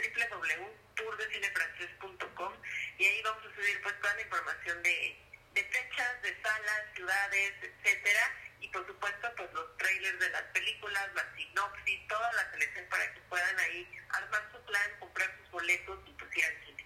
www.tourdecinefrancés.com 1.38 2.54
y 2.98 3.06
ahí 3.06 3.22
vamos 3.24 3.44
a 3.46 3.56
subir 3.56 3.82
pues 3.82 3.96
toda 4.02 4.14
la 4.16 4.22
información 4.22 4.84
de, 4.84 5.18
de 5.54 5.64
fechas, 5.64 6.22
de 6.22 6.36
salas, 6.42 6.84
ciudades, 6.96 7.54
etcétera 7.62 8.34
y 8.62 8.68
por 8.70 8.86
supuesto 8.88 9.28
pues 9.38 9.54
los 9.54 9.78
trailers 9.78 10.20
de 10.20 10.30
las 10.30 10.44
películas, 10.54 11.04
la 11.16 11.26
sinopsis, 11.36 12.08
toda 12.08 12.32
la 12.34 12.52
selección 12.52 12.86
para 12.90 13.14
que 13.14 13.20
puedan 13.30 13.60
ahí 13.60 13.88
armar 14.10 14.42
su 14.52 14.60
plan, 14.66 14.90
comprar 15.00 15.30
sus 15.40 15.52
boletos 15.52 16.00
y 16.08 16.12
pues 16.12 16.38
ir 16.38 16.46
al 16.46 16.66
cine. 16.66 16.86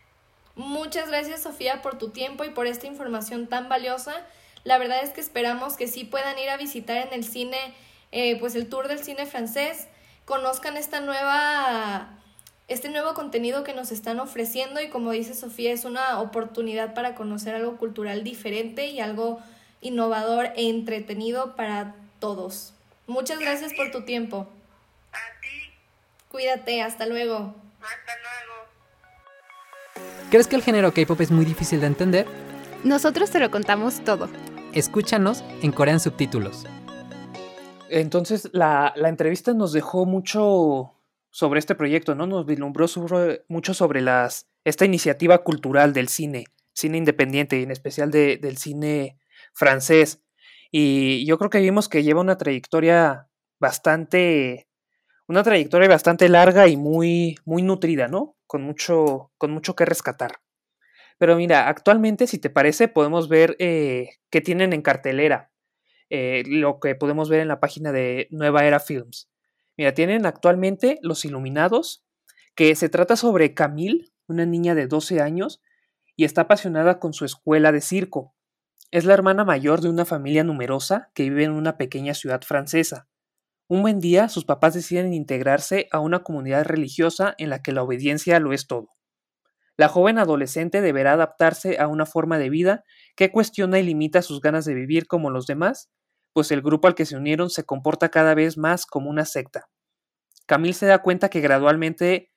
Muchas 0.56 1.10
gracias 1.10 1.44
Sofía 1.44 1.82
por 1.82 1.98
tu 1.98 2.12
tiempo 2.12 2.44
y 2.44 2.50
por 2.50 2.68
esta 2.68 2.88
información 2.88 3.48
tan 3.48 3.70
valiosa. 3.70 4.26
La 4.64 4.78
verdad 4.78 5.04
es 5.04 5.12
que 5.12 5.22
esperamos 5.22 5.76
que 5.76 5.88
sí 5.88 6.04
puedan 6.04 6.38
ir 6.38 6.50
a 6.50 6.58
visitar 6.58 6.98
en 6.98 7.14
el 7.14 7.24
cine, 7.24 7.74
eh, 8.12 8.40
pues 8.40 8.56
el 8.56 8.70
tour 8.70 8.88
del 8.88 9.04
cine 9.04 9.26
francés, 9.26 9.88
conozcan 10.26 10.78
esta 10.78 11.00
nueva, 11.00 12.21
este 12.72 12.88
nuevo 12.88 13.14
contenido 13.14 13.66
que 13.66 13.74
nos 13.74 13.92
están 13.92 14.22
ofreciendo 14.22 14.80
y 14.80 14.88
como 14.88 15.12
dice 15.12 15.34
Sofía 15.34 15.74
es 15.74 15.84
una 15.84 16.22
oportunidad 16.22 16.94
para 16.94 17.16
conocer 17.16 17.54
algo 17.54 17.76
cultural 17.76 18.24
diferente 18.24 18.88
y 18.88 19.02
algo 19.02 19.42
innovador 19.82 20.54
e 20.56 20.70
entretenido 20.70 21.58
para 21.58 21.96
todos. 22.20 22.74
Muchas 23.08 23.40
gracias 23.40 23.74
por 23.74 23.92
tu 23.92 24.04
tiempo. 24.04 24.48
A 25.12 25.42
ti. 25.42 25.74
Cuídate, 26.30 26.82
hasta 26.82 27.06
luego. 27.08 27.54
Hasta 27.82 28.14
luego. 28.22 28.70
¿Crees 30.30 30.48
que 30.48 30.56
el 30.56 30.64
género 30.64 30.94
K-pop 30.94 31.20
es 31.20 31.32
muy 31.32 31.44
difícil 31.44 31.82
de 31.82 31.88
entender? 31.88 32.26
Nosotros 32.86 33.32
te 33.32 33.40
lo 33.40 33.52
contamos 33.52 34.02
todo. 34.06 34.30
Escúchanos 34.72 35.44
en 35.62 35.74
Corean 35.74 36.00
Subtítulos. 36.00 36.66
Entonces, 37.90 38.50
la, 38.54 38.94
la 38.96 39.10
entrevista 39.10 39.54
nos 39.54 39.74
dejó 39.74 40.06
mucho 40.06 40.94
sobre 41.32 41.60
este 41.60 41.76
proyecto, 41.76 42.14
¿no? 42.14 42.28
Nos 42.28 42.46
vislumbró 42.46 42.86
mucho 43.48 43.74
sobre 43.74 44.04
esta 44.64 44.86
iniciativa 44.86 45.44
cultural 45.44 45.94
del 45.94 46.10
cine, 46.10 46.46
cine 46.74 46.98
independiente 46.98 47.60
y 47.60 47.64
en 47.64 47.72
especial 47.72 48.12
de, 48.12 48.38
del 48.38 48.58
cine 48.58 49.18
francés. 49.54 50.24
Y 50.72 51.26
yo 51.26 51.38
creo 51.38 51.50
que 51.50 51.60
vimos 51.60 51.90
que 51.90 52.04
lleva 52.04 52.22
una 52.22 52.38
trayectoria 52.38 53.30
bastante, 53.60 54.68
una 55.28 55.44
trayectoria 55.44 55.88
bastante 55.88 56.30
larga 56.30 56.68
y 56.68 56.78
muy, 56.78 57.38
muy 57.46 57.62
nutrida, 57.62 58.08
¿no? 58.08 58.36
Con 58.46 58.64
mucho, 58.64 59.32
con 59.38 59.52
mucho 59.52 59.76
que 59.76 59.86
rescatar. 59.86 60.42
Pero 61.18 61.36
mira, 61.36 61.70
actualmente, 61.70 62.28
si 62.28 62.40
te 62.40 62.50
parece, 62.50 62.88
podemos 62.88 63.30
ver 63.30 63.56
eh, 63.60 64.10
qué 64.30 64.42
tienen 64.42 64.74
en 64.74 64.82
cartelera. 64.82 65.52
Eh, 66.10 66.44
lo 66.46 66.80
que 66.80 66.96
podemos 66.96 67.30
ver 67.30 67.40
en 67.40 67.48
la 67.48 67.60
página 67.60 67.92
de 67.92 68.28
Nueva 68.32 68.66
Era 68.66 68.80
Films. 68.80 69.30
Mira, 69.78 69.94
tienen 69.94 70.26
actualmente 70.26 71.00
Los 71.02 71.26
Iluminados, 71.26 72.06
que 72.56 72.76
se 72.76 72.90
trata 72.90 73.16
sobre 73.16 73.54
Camille, 73.54 74.12
una 74.28 74.46
niña 74.46 74.76
de 74.76 74.88
12 74.88 75.22
años, 75.22 75.62
y 76.16 76.26
está 76.26 76.42
apasionada 76.42 77.00
con 77.00 77.14
su 77.14 77.26
escuela 77.26 77.72
de 77.72 77.82
circo. 77.82 78.36
Es 78.92 79.06
la 79.06 79.14
hermana 79.14 79.46
mayor 79.46 79.82
de 79.82 79.90
una 79.90 80.06
familia 80.06 80.44
numerosa 80.44 81.12
que 81.14 81.24
vive 81.24 81.46
en 81.46 81.52
una 81.52 81.78
pequeña 81.78 82.14
ciudad 82.14 82.42
francesa. 82.42 83.08
Un 83.68 83.82
buen 83.84 84.02
día 84.02 84.28
sus 84.28 84.44
papás 84.44 84.74
deciden 84.74 85.14
integrarse 85.14 85.88
a 85.92 86.00
una 86.00 86.24
comunidad 86.24 86.66
religiosa 86.66 87.34
en 87.38 87.50
la 87.50 87.62
que 87.62 87.72
la 87.72 87.84
obediencia 87.84 88.38
lo 88.42 88.52
es 88.52 88.68
todo. 88.68 88.90
La 89.78 89.88
joven 89.88 90.20
adolescente 90.20 90.82
deberá 90.82 91.14
adaptarse 91.14 91.80
a 91.80 91.88
una 91.88 92.06
forma 92.06 92.38
de 92.38 92.50
vida 92.50 92.84
que 93.16 93.32
cuestiona 93.32 93.80
y 93.80 93.84
limita 93.84 94.22
sus 94.22 94.42
ganas 94.42 94.66
de 94.66 94.74
vivir 94.74 95.08
como 95.08 95.30
los 95.30 95.48
demás, 95.48 95.90
pues 96.34 96.52
el 96.52 96.62
grupo 96.62 96.88
al 96.88 96.96
que 96.96 97.06
se 97.06 97.18
unieron 97.18 97.50
se 97.50 97.64
comporta 97.64 98.10
cada 98.10 98.34
vez 98.34 98.58
más 98.58 98.86
como 98.86 99.10
una 99.10 99.26
secta. 99.26 99.68
Camille 100.46 100.74
se 100.74 100.86
da 100.86 101.00
cuenta 101.00 101.30
que 101.30 101.42
gradualmente 101.42 102.32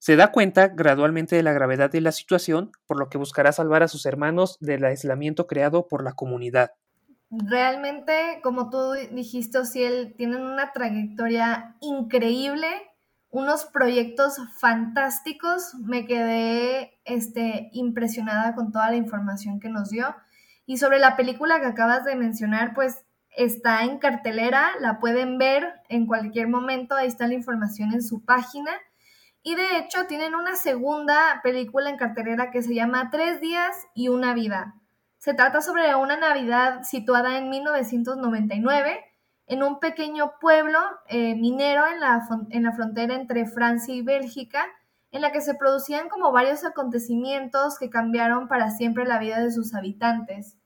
se 0.00 0.16
da 0.16 0.32
cuenta 0.32 0.68
gradualmente 0.68 1.36
de 1.36 1.42
la 1.42 1.52
gravedad 1.52 1.90
de 1.90 2.00
la 2.00 2.10
situación, 2.10 2.72
por 2.86 2.98
lo 2.98 3.10
que 3.10 3.18
buscará 3.18 3.52
salvar 3.52 3.82
a 3.82 3.88
sus 3.88 4.06
hermanos 4.06 4.56
del 4.60 4.82
aislamiento 4.84 5.46
creado 5.46 5.88
por 5.88 6.02
la 6.02 6.14
comunidad. 6.14 6.70
Realmente, 7.30 8.40
como 8.42 8.70
tú 8.70 8.92
dijiste, 9.12 9.58
él 9.74 10.14
tienen 10.16 10.40
una 10.40 10.72
trayectoria 10.72 11.76
increíble, 11.80 12.66
unos 13.28 13.66
proyectos 13.66 14.38
fantásticos. 14.58 15.74
Me 15.74 16.06
quedé 16.06 16.98
este, 17.04 17.68
impresionada 17.72 18.54
con 18.54 18.72
toda 18.72 18.90
la 18.90 18.96
información 18.96 19.60
que 19.60 19.68
nos 19.68 19.90
dio. 19.90 20.16
Y 20.64 20.78
sobre 20.78 20.98
la 20.98 21.14
película 21.16 21.60
que 21.60 21.66
acabas 21.66 22.04
de 22.04 22.16
mencionar, 22.16 22.74
pues 22.74 23.04
está 23.36 23.84
en 23.84 23.98
cartelera, 23.98 24.72
la 24.80 24.98
pueden 24.98 25.38
ver 25.38 25.72
en 25.88 26.06
cualquier 26.06 26.48
momento, 26.48 26.94
ahí 26.94 27.06
está 27.06 27.26
la 27.26 27.34
información 27.34 27.92
en 27.92 28.02
su 28.02 28.24
página. 28.24 28.72
Y 29.42 29.54
de 29.54 29.78
hecho 29.78 30.06
tienen 30.06 30.34
una 30.34 30.56
segunda 30.56 31.40
película 31.42 31.88
en 31.88 31.96
cartelera 31.96 32.50
que 32.50 32.62
se 32.62 32.74
llama 32.74 33.10
Tres 33.10 33.40
días 33.40 33.74
y 33.94 34.08
una 34.08 34.34
vida. 34.34 34.74
Se 35.18 35.34
trata 35.34 35.62
sobre 35.62 35.94
una 35.94 36.16
Navidad 36.16 36.82
situada 36.82 37.38
en 37.38 37.48
1999 37.50 39.04
en 39.50 39.64
un 39.64 39.80
pequeño 39.80 40.34
pueblo 40.40 40.78
eh, 41.08 41.34
minero 41.34 41.84
en 41.88 41.98
la, 41.98 42.22
en 42.50 42.62
la 42.62 42.72
frontera 42.72 43.16
entre 43.16 43.46
Francia 43.46 43.92
y 43.92 44.00
Bélgica, 44.00 44.64
en 45.10 45.22
la 45.22 45.32
que 45.32 45.40
se 45.40 45.54
producían 45.54 46.08
como 46.08 46.30
varios 46.30 46.64
acontecimientos 46.64 47.76
que 47.76 47.90
cambiaron 47.90 48.46
para 48.46 48.70
siempre 48.70 49.04
la 49.04 49.18
vida 49.18 49.40
de 49.40 49.50
sus 49.50 49.74
habitantes. 49.74 50.56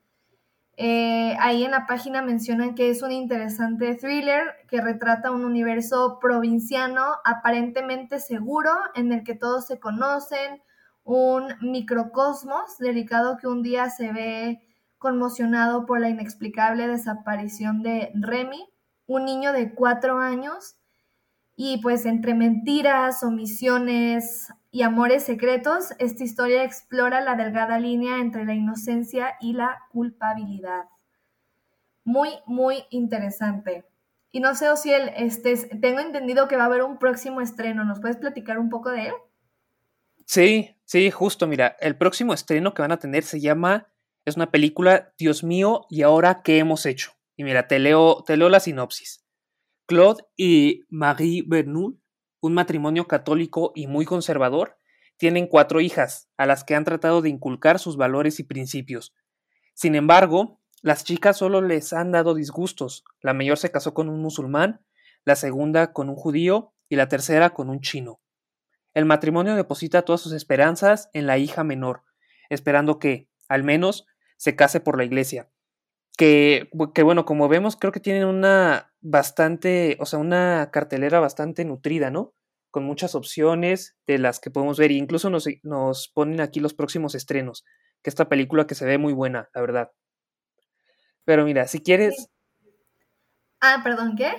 Eh, 0.76 1.36
ahí 1.38 1.64
en 1.64 1.70
la 1.70 1.86
página 1.86 2.20
mencionan 2.20 2.74
que 2.74 2.90
es 2.90 3.02
un 3.02 3.12
interesante 3.12 3.94
thriller 3.94 4.42
que 4.68 4.80
retrata 4.80 5.30
un 5.30 5.44
universo 5.44 6.18
provinciano 6.20 7.02
aparentemente 7.24 8.18
seguro 8.18 8.70
en 8.96 9.12
el 9.12 9.22
que 9.22 9.34
todos 9.34 9.66
se 9.66 9.78
conocen, 9.78 10.62
un 11.04 11.54
microcosmos 11.60 12.78
delicado 12.78 13.36
que 13.36 13.46
un 13.46 13.62
día 13.62 13.88
se 13.90 14.12
ve 14.12 14.62
conmocionado 14.98 15.86
por 15.86 16.00
la 16.00 16.08
inexplicable 16.08 16.88
desaparición 16.88 17.82
de 17.82 18.10
Remy, 18.14 18.68
un 19.06 19.24
niño 19.26 19.52
de 19.52 19.74
cuatro 19.74 20.18
años, 20.18 20.76
y 21.56 21.78
pues 21.82 22.04
entre 22.06 22.34
mentiras, 22.34 23.22
omisiones, 23.22 24.48
y 24.74 24.82
Amores 24.82 25.22
Secretos, 25.22 25.92
esta 26.00 26.24
historia 26.24 26.64
explora 26.64 27.20
la 27.20 27.36
delgada 27.36 27.78
línea 27.78 28.18
entre 28.18 28.44
la 28.44 28.54
inocencia 28.54 29.36
y 29.40 29.52
la 29.52 29.84
culpabilidad. 29.92 30.86
Muy, 32.02 32.30
muy 32.44 32.82
interesante. 32.90 33.84
Y 34.32 34.40
no 34.40 34.56
sé, 34.56 34.76
si 34.76 34.92
este, 34.92 35.54
tengo 35.78 36.00
entendido 36.00 36.48
que 36.48 36.56
va 36.56 36.64
a 36.64 36.66
haber 36.66 36.82
un 36.82 36.98
próximo 36.98 37.40
estreno. 37.40 37.84
¿Nos 37.84 38.00
puedes 38.00 38.16
platicar 38.16 38.58
un 38.58 38.68
poco 38.68 38.90
de 38.90 39.06
él? 39.06 39.14
Sí, 40.26 40.76
sí, 40.84 41.08
justo. 41.12 41.46
Mira, 41.46 41.76
el 41.78 41.96
próximo 41.96 42.34
estreno 42.34 42.74
que 42.74 42.82
van 42.82 42.90
a 42.90 42.98
tener 42.98 43.22
se 43.22 43.40
llama, 43.40 43.86
es 44.24 44.34
una 44.34 44.50
película, 44.50 45.14
Dios 45.16 45.44
mío, 45.44 45.86
¿y 45.88 46.02
ahora 46.02 46.42
qué 46.42 46.58
hemos 46.58 46.84
hecho? 46.84 47.12
Y 47.36 47.44
mira, 47.44 47.68
te 47.68 47.78
leo, 47.78 48.24
te 48.24 48.36
leo 48.36 48.48
la 48.48 48.58
sinopsis. 48.58 49.24
Claude 49.86 50.24
y 50.36 50.82
Marie 50.88 51.44
Bernoul 51.46 52.00
un 52.44 52.52
matrimonio 52.52 53.06
católico 53.08 53.72
y 53.74 53.86
muy 53.86 54.04
conservador, 54.04 54.76
tienen 55.16 55.46
cuatro 55.46 55.80
hijas, 55.80 56.28
a 56.36 56.44
las 56.44 56.62
que 56.62 56.74
han 56.74 56.84
tratado 56.84 57.22
de 57.22 57.30
inculcar 57.30 57.78
sus 57.78 57.96
valores 57.96 58.38
y 58.38 58.44
principios. 58.44 59.14
Sin 59.72 59.94
embargo, 59.94 60.60
las 60.82 61.04
chicas 61.04 61.38
solo 61.38 61.62
les 61.62 61.94
han 61.94 62.12
dado 62.12 62.34
disgustos. 62.34 63.02
La 63.22 63.32
mayor 63.32 63.56
se 63.56 63.70
casó 63.70 63.94
con 63.94 64.10
un 64.10 64.20
musulmán, 64.20 64.84
la 65.24 65.36
segunda 65.36 65.94
con 65.94 66.10
un 66.10 66.16
judío 66.16 66.74
y 66.90 66.96
la 66.96 67.08
tercera 67.08 67.50
con 67.50 67.70
un 67.70 67.80
chino. 67.80 68.20
El 68.92 69.06
matrimonio 69.06 69.56
deposita 69.56 70.02
todas 70.02 70.20
sus 70.20 70.34
esperanzas 70.34 71.08
en 71.14 71.26
la 71.26 71.38
hija 71.38 71.64
menor, 71.64 72.02
esperando 72.50 72.98
que, 72.98 73.30
al 73.48 73.64
menos, 73.64 74.06
se 74.36 74.54
case 74.54 74.80
por 74.80 74.98
la 74.98 75.04
iglesia. 75.04 75.48
Que, 76.16 76.70
que 76.94 77.02
bueno, 77.02 77.24
como 77.24 77.48
vemos, 77.48 77.76
creo 77.76 77.92
que 77.92 78.00
tienen 78.00 78.26
una 78.26 78.92
bastante, 79.00 79.96
o 80.00 80.06
sea, 80.06 80.18
una 80.18 80.70
cartelera 80.72 81.20
bastante 81.20 81.64
nutrida, 81.64 82.10
¿no? 82.10 82.34
Con 82.70 82.84
muchas 82.84 83.14
opciones 83.14 83.96
de 84.06 84.18
las 84.18 84.40
que 84.40 84.50
podemos 84.50 84.78
ver. 84.78 84.90
E 84.90 84.94
incluso 84.94 85.30
nos, 85.30 85.48
nos 85.62 86.08
ponen 86.08 86.40
aquí 86.40 86.60
los 86.60 86.74
próximos 86.74 87.14
estrenos, 87.14 87.64
que 88.02 88.10
esta 88.10 88.28
película 88.28 88.66
que 88.66 88.74
se 88.74 88.86
ve 88.86 88.98
muy 88.98 89.12
buena, 89.12 89.50
la 89.54 89.60
verdad. 89.60 89.90
Pero 91.24 91.44
mira, 91.44 91.66
si 91.66 91.80
quieres... 91.80 92.28
Ah, 93.60 93.80
perdón, 93.82 94.14
¿qué? 94.16 94.30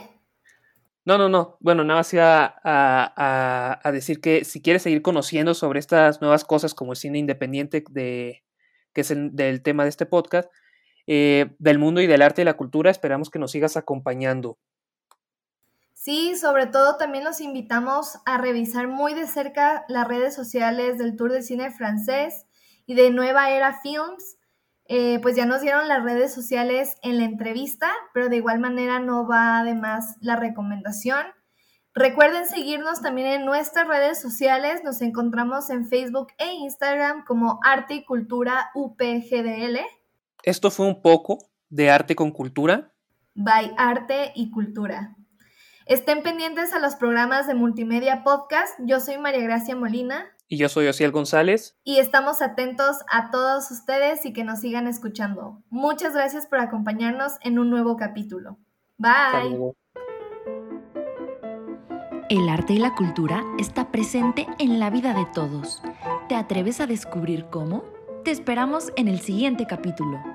No, 1.05 1.19
no, 1.19 1.29
no. 1.29 1.57
Bueno, 1.59 1.83
nada 1.83 1.99
más 1.99 2.13
iba 2.13 2.59
a, 2.63 3.79
a, 3.83 3.91
decir 3.91 4.19
que 4.19 4.43
si 4.43 4.61
quieres 4.61 4.81
seguir 4.81 5.03
conociendo 5.03 5.53
sobre 5.53 5.79
estas 5.79 6.19
nuevas 6.19 6.43
cosas 6.43 6.73
como 6.73 6.93
el 6.93 6.97
cine 6.97 7.19
independiente 7.19 7.83
de, 7.91 8.43
que 8.91 9.01
es 9.01 9.11
el, 9.11 9.35
del 9.35 9.61
tema 9.61 9.83
de 9.83 9.89
este 9.89 10.07
podcast, 10.07 10.49
eh, 11.07 11.55
del 11.59 11.79
mundo 11.79 12.01
y 12.01 12.07
del 12.07 12.21
arte 12.21 12.41
y 12.41 12.45
la 12.45 12.57
cultura. 12.57 12.91
Esperamos 12.91 13.29
que 13.29 13.39
nos 13.39 13.51
sigas 13.51 13.77
acompañando. 13.77 14.57
Sí, 16.05 16.35
sobre 16.35 16.67
todo 16.67 16.97
también 16.97 17.23
los 17.23 17.41
invitamos 17.41 18.19
a 18.25 18.37
revisar 18.37 18.87
muy 18.87 19.15
de 19.15 19.25
cerca 19.25 19.85
las 19.87 20.07
redes 20.07 20.35
sociales 20.35 20.99
del 20.99 21.15
Tour 21.15 21.31
de 21.31 21.41
Cine 21.41 21.71
Francés 21.71 22.45
y 22.85 22.93
de 22.93 23.09
Nueva 23.09 23.49
Era 23.49 23.79
Films. 23.81 24.37
Eh, 24.87 25.17
pues 25.23 25.35
ya 25.35 25.47
nos 25.47 25.61
dieron 25.61 25.87
las 25.87 26.03
redes 26.03 26.31
sociales 26.31 26.97
en 27.01 27.17
la 27.17 27.23
entrevista, 27.23 27.91
pero 28.13 28.29
de 28.29 28.35
igual 28.35 28.59
manera 28.59 28.99
no 28.99 29.27
va 29.27 29.57
además 29.57 30.17
la 30.21 30.35
recomendación. 30.35 31.25
Recuerden 31.95 32.45
seguirnos 32.45 33.01
también 33.01 33.27
en 33.27 33.45
nuestras 33.45 33.87
redes 33.87 34.21
sociales. 34.21 34.83
Nos 34.83 35.01
encontramos 35.01 35.69
en 35.69 35.87
Facebook 35.87 36.27
e 36.37 36.51
Instagram 36.53 37.23
como 37.25 37.59
Arte 37.63 37.95
y 37.95 38.05
Cultura 38.05 38.69
UPGDL. 38.75 39.79
Esto 40.45 40.69
fue 40.69 40.85
un 40.85 41.01
poco 41.01 41.49
de 41.69 41.89
arte 41.89 42.15
con 42.15 42.29
cultura. 42.29 42.93
By 43.33 43.73
Arte 43.79 44.31
y 44.35 44.51
Cultura. 44.51 45.15
Estén 45.87 46.21
pendientes 46.21 46.71
a 46.71 46.77
los 46.77 46.95
programas 46.95 47.47
de 47.47 47.55
Multimedia 47.55 48.23
Podcast. 48.23 48.77
Yo 48.77 48.99
soy 48.99 49.17
María 49.17 49.41
Gracia 49.41 49.75
Molina. 49.75 50.27
Y 50.47 50.57
yo 50.57 50.69
soy 50.69 50.85
Ociel 50.85 51.11
González. 51.11 51.79
Y 51.83 51.97
estamos 51.97 52.43
atentos 52.43 52.97
a 53.11 53.31
todos 53.31 53.71
ustedes 53.71 54.23
y 54.23 54.33
que 54.33 54.43
nos 54.43 54.59
sigan 54.59 54.87
escuchando. 54.87 55.63
Muchas 55.71 56.13
gracias 56.13 56.45
por 56.45 56.59
acompañarnos 56.59 57.33
en 57.41 57.57
un 57.57 57.71
nuevo 57.71 57.97
capítulo. 57.97 58.59
Bye. 58.99 59.73
El 62.29 62.49
arte 62.49 62.73
y 62.73 62.77
la 62.77 62.93
cultura 62.93 63.43
está 63.57 63.91
presente 63.91 64.45
en 64.59 64.79
la 64.79 64.91
vida 64.91 65.15
de 65.15 65.25
todos. 65.33 65.81
¿Te 66.29 66.35
atreves 66.35 66.81
a 66.81 66.85
descubrir 66.85 67.47
cómo? 67.49 67.83
Te 68.23 68.29
esperamos 68.29 68.91
en 68.95 69.07
el 69.07 69.19
siguiente 69.21 69.67
capítulo. 69.67 70.34